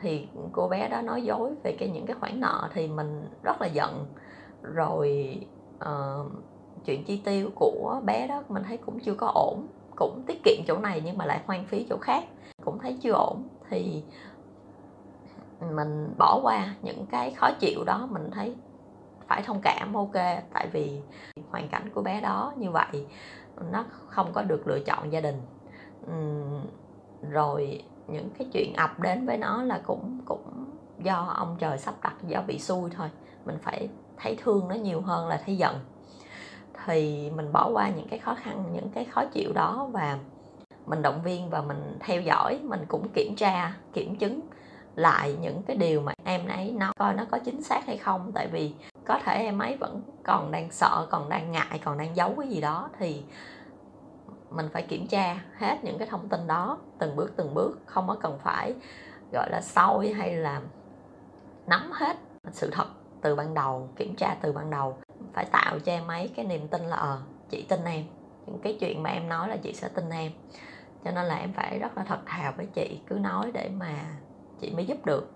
Thì 0.00 0.28
cô 0.52 0.68
bé 0.68 0.88
đó 0.88 1.02
nói 1.02 1.22
dối 1.22 1.54
về 1.62 1.76
cái 1.78 1.88
những 1.88 2.06
cái 2.06 2.16
khoản 2.20 2.40
nợ 2.40 2.68
thì 2.74 2.88
mình 2.88 3.28
rất 3.42 3.60
là 3.60 3.66
giận. 3.66 4.06
Rồi 4.62 5.38
uh, 5.84 6.32
chuyện 6.84 7.04
chi 7.04 7.22
tiêu 7.24 7.50
của 7.54 8.00
bé 8.04 8.26
đó 8.26 8.42
mình 8.48 8.62
thấy 8.62 8.76
cũng 8.76 9.00
chưa 9.00 9.14
có 9.14 9.32
ổn 9.34 9.66
cũng 9.96 10.22
tiết 10.26 10.44
kiệm 10.44 10.64
chỗ 10.66 10.78
này 10.78 11.02
nhưng 11.04 11.18
mà 11.18 11.26
lại 11.26 11.40
hoang 11.46 11.64
phí 11.64 11.86
chỗ 11.90 11.96
khác 12.00 12.24
cũng 12.64 12.78
thấy 12.78 12.98
chưa 13.02 13.12
ổn. 13.12 13.42
Thì 13.70 14.02
mình 15.60 16.14
bỏ 16.18 16.40
qua 16.42 16.74
những 16.82 17.06
cái 17.06 17.30
khó 17.30 17.50
chịu 17.60 17.84
đó 17.84 18.08
mình 18.10 18.30
thấy 18.30 18.54
phải 19.28 19.42
thông 19.42 19.60
cảm, 19.62 19.94
ok, 19.94 20.14
tại 20.52 20.68
vì 20.72 21.00
hoàn 21.50 21.68
cảnh 21.68 21.90
của 21.94 22.02
bé 22.02 22.20
đó 22.20 22.52
như 22.56 22.70
vậy, 22.70 23.06
nó 23.72 23.84
không 24.06 24.32
có 24.32 24.42
được 24.42 24.66
lựa 24.66 24.78
chọn 24.86 25.12
gia 25.12 25.20
đình. 25.20 25.40
Rồi 27.30 27.84
những 28.08 28.30
cái 28.38 28.48
chuyện 28.52 28.74
ập 28.74 29.00
đến 29.00 29.26
với 29.26 29.38
nó 29.38 29.62
là 29.62 29.80
cũng 29.86 30.20
cũng 30.24 30.64
do 30.98 31.32
ông 31.36 31.56
trời 31.58 31.78
sắp 31.78 31.94
đặt, 32.02 32.14
do 32.26 32.42
bị 32.46 32.58
xui 32.58 32.90
thôi. 32.90 33.10
Mình 33.44 33.58
phải 33.62 33.88
thấy 34.16 34.36
thương 34.42 34.68
nó 34.68 34.74
nhiều 34.74 35.00
hơn 35.00 35.28
là 35.28 35.42
thấy 35.46 35.56
giận. 35.56 35.76
Thì 36.84 37.30
mình 37.30 37.52
bỏ 37.52 37.70
qua 37.72 37.88
những 37.88 38.08
cái 38.08 38.18
khó 38.18 38.34
khăn, 38.34 38.64
những 38.72 38.90
cái 38.90 39.04
khó 39.04 39.24
chịu 39.24 39.52
đó 39.52 39.88
và 39.92 40.18
mình 40.86 41.02
động 41.02 41.22
viên 41.22 41.50
và 41.50 41.62
mình 41.62 41.96
theo 42.00 42.20
dõi, 42.20 42.60
mình 42.62 42.84
cũng 42.88 43.08
kiểm 43.08 43.36
tra, 43.36 43.74
kiểm 43.92 44.16
chứng 44.16 44.40
lại 44.96 45.36
những 45.40 45.62
cái 45.62 45.76
điều 45.76 46.00
mà 46.00 46.12
em 46.24 46.48
ấy 46.48 46.70
nói 46.70 46.92
coi 46.98 47.14
nó 47.14 47.24
có 47.30 47.38
chính 47.38 47.62
xác 47.62 47.86
hay 47.86 47.96
không. 47.96 48.32
Tại 48.34 48.48
vì 48.48 48.74
có 49.06 49.18
thể 49.24 49.34
em 49.34 49.58
ấy 49.58 49.76
vẫn 49.76 50.02
còn 50.22 50.50
đang 50.52 50.70
sợ, 50.70 51.06
còn 51.10 51.28
đang 51.28 51.52
ngại, 51.52 51.80
còn 51.84 51.98
đang 51.98 52.16
giấu 52.16 52.34
cái 52.38 52.48
gì 52.48 52.60
đó 52.60 52.88
thì 52.98 53.22
mình 54.50 54.68
phải 54.72 54.82
kiểm 54.82 55.06
tra 55.06 55.36
hết 55.58 55.84
những 55.84 55.98
cái 55.98 56.08
thông 56.08 56.28
tin 56.28 56.46
đó 56.46 56.78
từng 56.98 57.16
bước 57.16 57.30
từng 57.36 57.54
bước. 57.54 57.78
Không 57.86 58.08
có 58.08 58.16
cần 58.20 58.38
phải, 58.42 58.74
gọi 59.32 59.50
là, 59.50 59.60
soi 59.60 60.12
hay 60.12 60.34
là 60.34 60.60
nắm 61.66 61.90
hết 61.92 62.16
sự 62.52 62.70
thật 62.70 62.86
từ 63.20 63.34
ban 63.34 63.54
đầu, 63.54 63.88
kiểm 63.96 64.14
tra 64.16 64.36
từ 64.42 64.52
ban 64.52 64.70
đầu. 64.70 64.96
Phải 65.32 65.44
tạo 65.44 65.78
cho 65.78 65.92
em 65.92 66.08
ấy 66.08 66.30
cái 66.36 66.44
niềm 66.44 66.68
tin 66.68 66.82
là 66.82 66.96
ờ 66.96 67.18
chị 67.50 67.66
tin 67.68 67.84
em. 67.84 68.04
Những 68.46 68.58
cái 68.62 68.76
chuyện 68.80 69.02
mà 69.02 69.10
em 69.10 69.28
nói 69.28 69.48
là 69.48 69.56
chị 69.56 69.72
sẽ 69.72 69.88
tin 69.88 70.10
em. 70.10 70.32
Cho 71.04 71.10
nên 71.10 71.24
là 71.24 71.34
em 71.34 71.52
phải 71.52 71.78
rất 71.78 71.98
là 71.98 72.04
thật 72.04 72.18
thà 72.26 72.50
với 72.56 72.66
chị, 72.74 73.00
cứ 73.06 73.14
nói 73.14 73.50
để 73.54 73.70
mà 73.78 73.94
chị 74.60 74.70
mới 74.70 74.86
giúp 74.86 75.06
được 75.06 75.30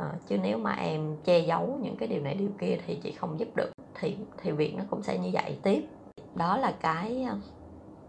à, 0.00 0.12
chứ 0.26 0.38
nếu 0.42 0.58
mà 0.58 0.72
em 0.72 1.16
che 1.24 1.38
giấu 1.38 1.78
những 1.82 1.96
cái 1.96 2.08
điều 2.08 2.22
này 2.22 2.34
điều 2.34 2.50
kia 2.58 2.78
thì 2.86 3.00
chị 3.02 3.12
không 3.12 3.40
giúp 3.40 3.48
được 3.56 3.70
thì 3.94 4.16
thì 4.36 4.50
việc 4.50 4.74
nó 4.76 4.84
cũng 4.90 5.02
sẽ 5.02 5.18
như 5.18 5.30
vậy. 5.32 5.58
Tiếp 5.62 5.86
đó 6.34 6.56
là 6.56 6.74
cái 6.80 7.22
ờ, 7.30 7.36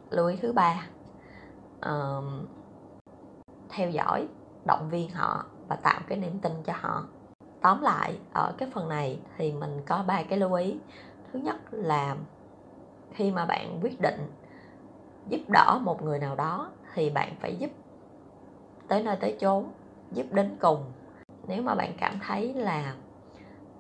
lưu 0.10 0.28
ý 0.28 0.36
thứ 0.42 0.54
ba 0.54 0.88
à, 1.82 1.94
theo 3.70 3.90
dõi 3.90 4.28
động 4.66 4.90
viên 4.92 5.10
họ 5.10 5.46
và 5.68 5.76
tạo 5.76 6.00
cái 6.08 6.18
niềm 6.18 6.40
tin 6.40 6.52
cho 6.66 6.74
họ. 6.76 7.04
Tóm 7.62 7.82
lại 7.82 8.18
ở 8.34 8.54
cái 8.58 8.70
phần 8.74 8.90
này 8.90 9.20
thì 9.38 9.52
mình 9.52 9.82
có 9.86 10.04
ba 10.08 10.24
cái 10.24 10.40
lưu 10.40 10.54
ý. 10.54 10.76
Thứ 11.32 11.40
nhất 11.40 11.56
là 11.72 12.16
khi 13.14 13.32
mà 13.32 13.46
bạn 13.46 13.80
quyết 13.82 14.02
định 14.02 14.28
giúp 15.30 15.42
đỡ 15.48 15.80
một 15.84 16.04
người 16.04 16.20
nào 16.20 16.36
đó 16.36 16.72
thì 16.94 17.10
bạn 17.10 17.34
phải 17.40 17.56
giúp 17.56 17.70
tới 18.88 19.04
nơi 19.04 19.16
tới 19.16 19.38
chốn 19.40 19.66
giúp 20.12 20.26
đến 20.32 20.56
cùng 20.62 20.84
nếu 21.48 21.62
mà 21.62 21.76
bạn 21.76 21.94
cảm 21.98 22.20
thấy 22.28 22.54
là 22.54 22.96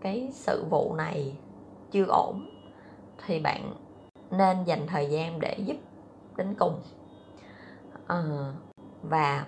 cái 0.02 0.30
sự 0.34 0.65
vụ 0.69 0.93
này 0.95 1.34
chưa 1.91 2.06
ổn 2.06 2.45
thì 3.26 3.39
bạn 3.39 3.74
nên 4.32 4.63
dành 4.63 4.88
thời 4.88 5.10
gian 5.10 5.39
để 5.39 5.58
giúp 5.65 5.78
đến 6.38 6.56
cùng. 6.60 6.82
À, 8.08 8.24
và 9.04 9.45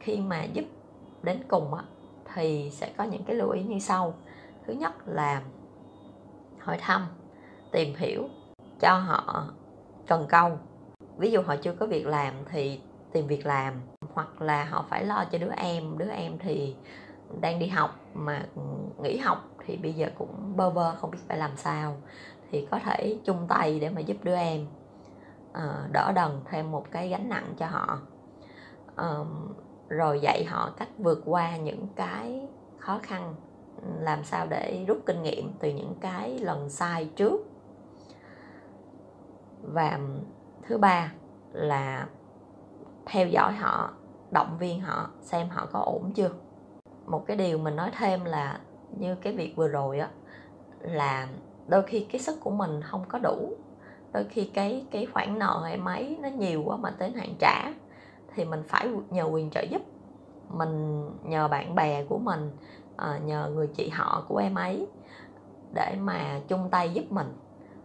khi 0.00 0.20
mà 0.20 0.44
giúp 0.44 0.64
đến 1.22 1.42
cùng 1.48 1.74
á, 1.74 1.84
thì 2.34 2.70
sẽ 2.72 2.92
có 2.96 3.04
những 3.04 3.24
cái 3.24 3.36
lưu 3.36 3.50
ý 3.50 3.62
như 3.62 3.78
sau. 3.78 4.14
Thứ 4.66 4.72
nhất 4.72 4.92
là 5.06 5.42
hỏi 6.58 6.78
thăm 6.80 7.06
tìm 7.72 7.94
hiểu 7.96 8.28
cho 8.80 8.98
họ 8.98 9.46
cần 10.06 10.26
câu. 10.28 10.58
Ví 11.16 11.30
dụ 11.30 11.42
họ 11.42 11.56
chưa 11.56 11.72
có 11.72 11.86
việc 11.86 12.06
làm 12.06 12.34
thì 12.50 12.80
tìm 13.12 13.26
việc 13.26 13.46
làm 13.46 13.74
hoặc 14.14 14.42
là 14.42 14.64
họ 14.64 14.84
phải 14.90 15.04
lo 15.04 15.24
cho 15.32 15.38
đứa 15.38 15.52
em 15.56 15.98
đứa 15.98 16.10
em 16.10 16.38
thì 16.38 16.74
đang 17.40 17.58
đi 17.58 17.66
học 17.66 18.00
mà 18.14 18.46
nghỉ 19.02 19.16
học 19.16 19.48
thì 19.66 19.76
bây 19.76 19.92
giờ 19.92 20.08
cũng 20.18 20.56
bơ 20.56 20.70
vơ 20.70 20.94
không 21.00 21.10
biết 21.10 21.18
phải 21.28 21.38
làm 21.38 21.56
sao. 21.56 21.96
Thì 22.50 22.66
có 22.70 22.78
thể 22.78 23.18
chung 23.24 23.46
tay 23.48 23.80
để 23.80 23.90
mà 23.90 24.00
giúp 24.00 24.16
đứa 24.22 24.36
em 24.36 24.66
uh, 25.50 25.92
đỡ 25.92 26.12
đần 26.14 26.40
thêm 26.44 26.70
một 26.70 26.90
cái 26.90 27.08
gánh 27.08 27.28
nặng 27.28 27.54
cho 27.58 27.66
họ. 27.66 27.98
Uh, 28.92 29.26
rồi 29.88 30.20
dạy 30.20 30.44
họ 30.44 30.72
cách 30.76 30.88
vượt 30.98 31.22
qua 31.24 31.56
những 31.56 31.88
cái 31.96 32.48
khó 32.78 32.98
khăn 33.02 33.34
làm 34.00 34.24
sao 34.24 34.46
để 34.46 34.84
rút 34.88 34.98
kinh 35.06 35.22
nghiệm 35.22 35.52
từ 35.58 35.70
những 35.70 35.94
cái 36.00 36.38
lần 36.38 36.70
sai 36.70 37.10
trước. 37.16 37.40
Và 39.62 39.98
thứ 40.62 40.78
ba 40.78 41.12
là 41.52 42.06
theo 43.06 43.28
dõi 43.28 43.52
họ 43.52 43.90
động 44.30 44.56
viên 44.58 44.80
họ 44.80 45.10
xem 45.20 45.48
họ 45.48 45.68
có 45.72 45.80
ổn 45.80 46.12
chưa 46.14 46.30
một 47.06 47.26
cái 47.26 47.36
điều 47.36 47.58
mình 47.58 47.76
nói 47.76 47.90
thêm 47.98 48.24
là 48.24 48.60
như 48.98 49.14
cái 49.14 49.32
việc 49.32 49.56
vừa 49.56 49.68
rồi 49.68 49.98
á 49.98 50.08
là 50.80 51.28
đôi 51.68 51.82
khi 51.82 52.06
cái 52.12 52.20
sức 52.20 52.40
của 52.40 52.50
mình 52.50 52.82
không 52.82 53.04
có 53.08 53.18
đủ. 53.18 53.52
Đôi 54.12 54.24
khi 54.24 54.50
cái 54.54 54.86
cái 54.90 55.06
khoản 55.06 55.38
nợ 55.38 55.60
hay 55.64 55.76
máy 55.76 56.16
nó 56.22 56.28
nhiều 56.28 56.62
quá 56.66 56.76
mà 56.76 56.90
tới 56.98 57.10
hạn 57.10 57.34
trả 57.38 57.72
thì 58.34 58.44
mình 58.44 58.62
phải 58.68 58.88
nhờ 59.10 59.24
quyền 59.24 59.50
trợ 59.50 59.60
giúp. 59.60 59.82
Mình 60.48 61.04
nhờ 61.22 61.48
bạn 61.48 61.74
bè 61.74 62.04
của 62.04 62.18
mình 62.18 62.50
à, 62.96 63.18
nhờ 63.18 63.50
người 63.54 63.66
chị 63.66 63.88
họ 63.88 64.24
của 64.28 64.36
em 64.36 64.54
ấy 64.54 64.86
để 65.74 65.96
mà 66.00 66.40
chung 66.48 66.68
tay 66.70 66.90
giúp 66.90 67.04
mình. 67.10 67.36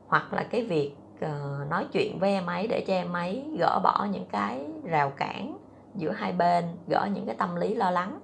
Hoặc 0.07 0.33
là 0.33 0.43
cái 0.43 0.65
việc 0.65 0.95
uh, 1.25 1.69
nói 1.69 1.87
chuyện 1.91 2.19
với 2.19 2.31
em 2.31 2.45
ấy 2.45 2.67
để 2.67 2.85
cho 2.87 2.93
em 2.93 3.13
ấy 3.13 3.45
gỡ 3.57 3.79
bỏ 3.83 4.07
những 4.11 4.25
cái 4.25 4.67
rào 4.83 5.09
cản 5.09 5.57
giữa 5.95 6.11
hai 6.11 6.31
bên 6.31 6.65
gỡ 6.87 7.07
những 7.13 7.25
cái 7.25 7.35
tâm 7.35 7.55
lý 7.55 7.75
lo 7.75 7.91
lắng 7.91 8.19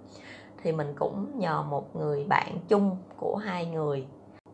thì 0.65 0.71
mình 0.71 0.93
cũng 0.99 1.39
nhờ 1.39 1.63
một 1.63 1.95
người 1.95 2.25
bạn 2.29 2.57
chung 2.67 2.97
của 3.17 3.35
hai 3.35 3.65
người 3.65 4.07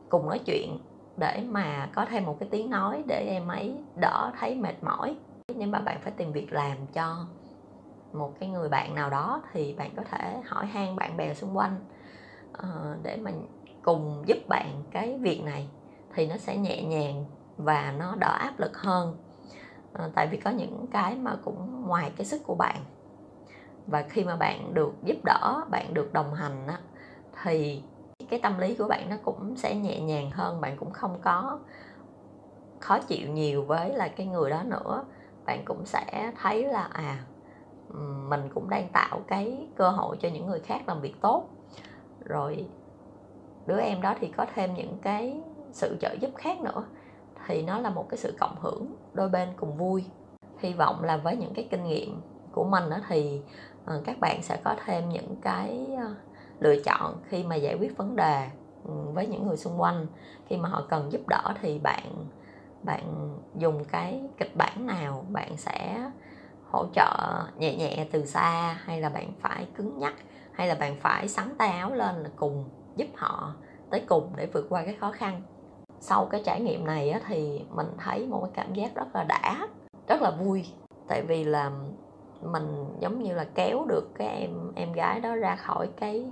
cùng 0.10 0.30
nói 0.30 0.39
chuyện 0.45 0.78
để 1.17 1.43
mà 1.50 1.89
có 1.95 2.06
thêm 2.06 2.26
một 2.26 2.38
cái 2.39 2.50
tiếng 2.52 2.69
nói 2.69 3.04
để 3.08 3.26
em 3.30 3.47
ấy 3.47 3.76
đỡ 3.95 4.32
thấy 4.39 4.56
mệt 4.56 4.84
mỏi. 4.84 5.15
Nếu 5.56 5.67
mà 5.67 5.80
bạn 5.80 5.97
phải 6.02 6.12
tìm 6.12 6.32
việc 6.32 6.54
làm 6.54 6.78
cho 6.93 7.26
một 8.13 8.34
cái 8.39 8.50
người 8.50 8.69
bạn 8.69 8.95
nào 8.95 9.10
đó 9.10 9.41
thì 9.54 9.74
bạn 9.74 9.91
có 9.95 10.04
thể 10.12 10.38
hỏi 10.45 10.65
han 10.65 10.95
bạn 10.95 11.17
bè 11.17 11.34
xung 11.34 11.58
quanh 11.58 11.76
uh, 12.52 13.04
để 13.04 13.17
mà 13.17 13.32
cùng 13.82 14.24
giúp 14.26 14.38
bạn 14.47 14.84
cái 14.91 15.17
việc 15.17 15.43
này 15.43 15.69
thì 16.15 16.28
nó 16.28 16.38
sẽ 16.38 16.58
nhẹ 16.58 16.84
nhàng 16.84 17.26
và 17.58 17.93
nó 17.97 18.15
đỡ 18.15 18.38
áp 18.39 18.60
lực 18.60 18.78
hơn. 18.78 19.17
Uh, 19.93 20.12
tại 20.15 20.28
vì 20.28 20.38
có 20.38 20.50
những 20.50 20.88
cái 20.91 21.15
mà 21.15 21.36
cũng 21.43 21.84
ngoài 21.88 22.12
cái 22.17 22.26
sức 22.26 22.41
của 22.45 22.56
bạn 22.56 22.78
và 23.88 24.02
khi 24.10 24.24
mà 24.24 24.36
bạn 24.36 24.74
được 24.74 24.94
giúp 25.04 25.17
đỡ 25.24 25.62
bạn 25.70 25.94
được 25.94 26.13
đồng 26.13 26.34
hành 26.34 26.67
á, 26.67 26.80
thì 27.44 27.84
cái 28.30 28.39
tâm 28.39 28.60
lý 28.60 28.76
của 28.76 28.88
bạn 28.88 29.10
nó 29.10 29.15
cũng 29.24 29.56
sẽ 29.56 29.76
nhẹ 29.76 30.02
nhàng 30.02 30.32
hơn 30.32 30.62
bạn 30.62 30.78
cũng 30.78 30.91
không 30.91 31.20
có 31.22 31.60
khó 32.80 33.00
chịu 33.00 33.30
nhiều 33.30 33.65
với 33.65 33.94
là 33.94 34.08
cái 34.08 34.28
người 34.28 34.50
đó 34.50 34.63
nữa. 34.63 35.04
Bạn 35.46 35.65
cũng 35.65 35.86
sẽ 35.86 36.32
thấy 36.41 36.63
là 36.63 36.84
à 36.84 37.24
mình 38.30 38.50
cũng 38.54 38.70
đang 38.70 38.88
tạo 38.94 39.20
cái 39.28 39.67
cơ 39.76 39.89
hội 39.89 40.17
cho 40.20 40.30
những 40.30 40.46
người 40.46 40.60
khác 40.60 40.82
làm 40.88 41.02
việc 41.02 41.22
tốt. 41.22 41.46
Rồi 42.26 42.65
đứa 43.65 43.80
em 43.80 44.02
đó 44.02 44.15
thì 44.20 44.28
có 44.28 44.46
thêm 44.56 44.74
những 44.74 44.98
cái 45.02 45.41
sự 45.72 45.98
trợ 46.02 46.15
giúp 46.22 46.32
khác 46.36 46.62
nữa 46.62 46.84
thì 47.48 47.62
nó 47.62 47.80
là 47.80 47.89
một 47.89 48.10
cái 48.10 48.17
sự 48.17 48.34
cộng 48.39 48.56
hưởng 48.62 48.96
đôi 49.13 49.30
bên 49.30 49.50
cùng 49.56 49.78
vui. 49.78 50.06
Hy 50.60 50.74
vọng 50.74 51.04
là 51.04 51.17
với 51.17 51.38
những 51.38 51.54
cái 51.54 51.67
kinh 51.72 51.84
nghiệm 51.84 52.22
của 52.52 52.63
mình 52.63 52.89
đó 52.89 52.98
thì 53.08 53.41
Ừ, 53.86 54.02
các 54.06 54.20
bạn 54.20 54.41
sẽ 54.41 54.58
có 54.63 54.76
thêm 54.86 55.10
những 55.10 55.36
cái 55.41 55.88
ờ, 55.98 56.15
lựa 56.60 56.76
chọn 56.86 57.15
khi 57.30 57.44
mà 57.44 57.56
giải 57.56 57.76
quyết 57.76 57.98
vấn 57.98 58.15
đề 58.15 58.50
ừ, 58.84 58.91
với 59.13 59.28
những 59.28 59.48
người 59.48 59.58
xung 59.58 59.82
quanh. 59.82 60.08
Khi 60.48 60.58
mà 60.58 60.70
họ 60.70 60.86
cần 60.89 61.12
giúp 61.12 61.22
đỡ 61.28 61.54
thì 61.62 61.80
bạn 61.80 62.26
bạn 62.84 63.36
dùng 63.56 63.84
cái 63.86 64.22
kịch 64.38 64.56
bản 64.56 64.88
nào 64.88 65.26
bạn 65.30 65.58
sẽ 65.58 66.12
hỗ 66.72 66.86
trợ 66.94 67.44
nhẹ 67.58 67.76
nhẹ 67.76 68.08
từ 68.12 68.26
xa 68.26 68.78
hay 68.84 69.02
là 69.02 69.10
bạn 69.10 69.34
phải 69.39 69.67
cứng 69.76 70.00
nhắc 70.00 70.13
hay 70.54 70.67
là 70.67 70.76
bạn 70.76 70.96
phải 70.96 71.28
sắn 71.28 71.56
tay 71.58 71.70
áo 71.70 71.94
lên 71.94 72.15
là 72.15 72.30
cùng 72.36 72.70
giúp 72.96 73.08
họ 73.15 73.54
tới 73.89 74.04
cùng 74.08 74.34
để 74.36 74.46
vượt 74.54 74.65
qua 74.70 74.84
cái 74.86 74.96
khó 75.00 75.12
khăn. 75.12 75.41
Sau 76.00 76.26
cái 76.26 76.41
trải 76.46 76.62
nghiệm 76.62 76.86
này 76.86 77.10
á, 77.10 77.20
thì 77.28 77.62
mình 77.70 77.88
thấy 77.98 78.28
một 78.28 78.41
cái 78.41 78.52
cảm 78.54 78.74
giác 78.74 78.96
rất 78.96 79.15
là 79.15 79.24
đã 79.24 79.67
rất 80.08 80.22
là 80.22 80.32
vui. 80.32 80.65
Tại 81.08 81.22
vì 81.22 81.44
là 81.44 81.72
mình 82.43 82.86
giống 82.99 83.23
như 83.23 83.34
là 83.34 83.45
kéo 83.56 83.86
được 83.86 84.10
cái 84.15 84.27
em 84.27 84.71
em 84.75 84.93
gái 84.93 85.19
đó 85.19 85.36
ra 85.36 85.56
khỏi 85.56 85.89
cái 85.99 86.32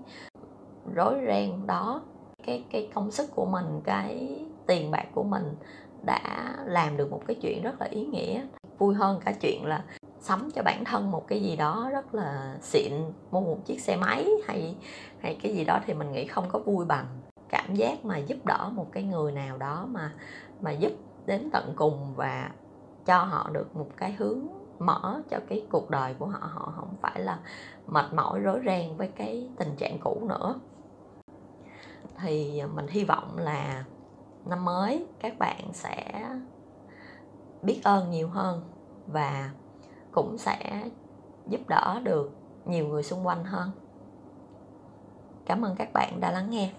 rối 0.96 1.16
ren 1.28 1.68
đó. 1.68 2.02
Cái 2.46 2.64
cái 2.72 2.90
công 2.94 3.12
sức 3.12 3.30
của 3.36 3.46
mình, 3.46 3.82
cái 3.84 4.40
tiền 4.68 4.92
bạc 4.92 5.06
của 5.14 5.24
mình 5.24 5.56
đã 6.06 6.54
làm 6.66 6.98
được 6.98 7.12
một 7.12 7.22
cái 7.28 7.36
chuyện 7.42 7.64
rất 7.64 7.82
là 7.82 7.88
ý 7.88 8.06
nghĩa. 8.06 8.42
Vui 8.78 8.96
hơn 8.96 9.20
cả 9.26 9.34
chuyện 9.42 9.66
là 9.66 9.84
sắm 10.20 10.50
cho 10.56 10.62
bản 10.64 10.86
thân 10.86 11.12
một 11.12 11.28
cái 11.28 11.42
gì 11.42 11.56
đó 11.56 11.90
rất 11.92 12.16
là 12.16 12.58
xịn, 12.62 12.94
mua 13.32 13.42
một 13.42 13.58
chiếc 13.66 13.82
xe 13.82 13.96
máy 13.96 14.28
hay 14.48 14.76
hay 15.20 15.40
cái 15.44 15.56
gì 15.56 15.66
đó 15.66 15.80
thì 15.86 15.94
mình 15.94 16.12
nghĩ 16.12 16.28
không 16.28 16.46
có 16.50 16.60
vui 16.60 16.86
bằng. 16.86 17.06
Cảm 17.50 17.76
giác 17.76 18.06
mà 18.06 18.18
giúp 18.18 18.46
đỡ 18.46 18.70
một 18.74 18.88
cái 18.92 19.04
người 19.04 19.32
nào 19.32 19.58
đó 19.58 19.86
mà 19.92 20.14
mà 20.62 20.72
giúp 20.72 20.92
đến 21.26 21.50
tận 21.54 21.74
cùng 21.76 22.14
và 22.16 22.52
cho 23.06 23.24
họ 23.24 23.50
được 23.54 23.76
một 23.76 23.88
cái 23.98 24.12
hướng 24.12 24.40
mở 24.80 25.22
cho 25.30 25.40
cái 25.50 25.66
cuộc 25.72 25.90
đời 25.90 26.14
của 26.20 26.26
họ 26.26 26.50
họ 26.54 26.74
không 26.76 26.96
phải 27.02 27.20
là 27.20 27.40
mệt 27.88 28.14
mỏi, 28.14 28.40
rối 28.40 28.62
ren 28.66 28.98
với 28.98 29.08
cái 29.08 29.50
tình 29.58 29.76
trạng 29.76 29.98
cũ 30.00 30.26
nữa. 30.30 30.56
Thì 32.18 32.64
mình 32.74 32.88
hy 32.88 33.04
vọng 33.04 33.38
là 33.38 33.84
năm 34.46 34.66
mới 34.66 35.08
các 35.20 35.40
bạn 35.40 35.74
sẽ 35.74 36.26
biết 37.62 37.82
ơn 37.84 38.12
nhiều 38.12 38.30
hơn 38.30 38.62
và 39.08 39.52
cũng 40.12 40.38
sẽ 40.38 40.90
giúp 41.48 41.62
đỡ 41.68 42.00
được 42.04 42.32
nhiều 42.66 42.88
người 42.88 43.04
xung 43.04 43.28
quanh 43.28 43.44
hơn. 43.44 43.72
Cảm 45.46 45.66
ơn 45.66 45.76
các 45.76 45.90
bạn 45.94 46.20
đã 46.20 46.32
lắng 46.32 46.50
nghe. 46.50 46.72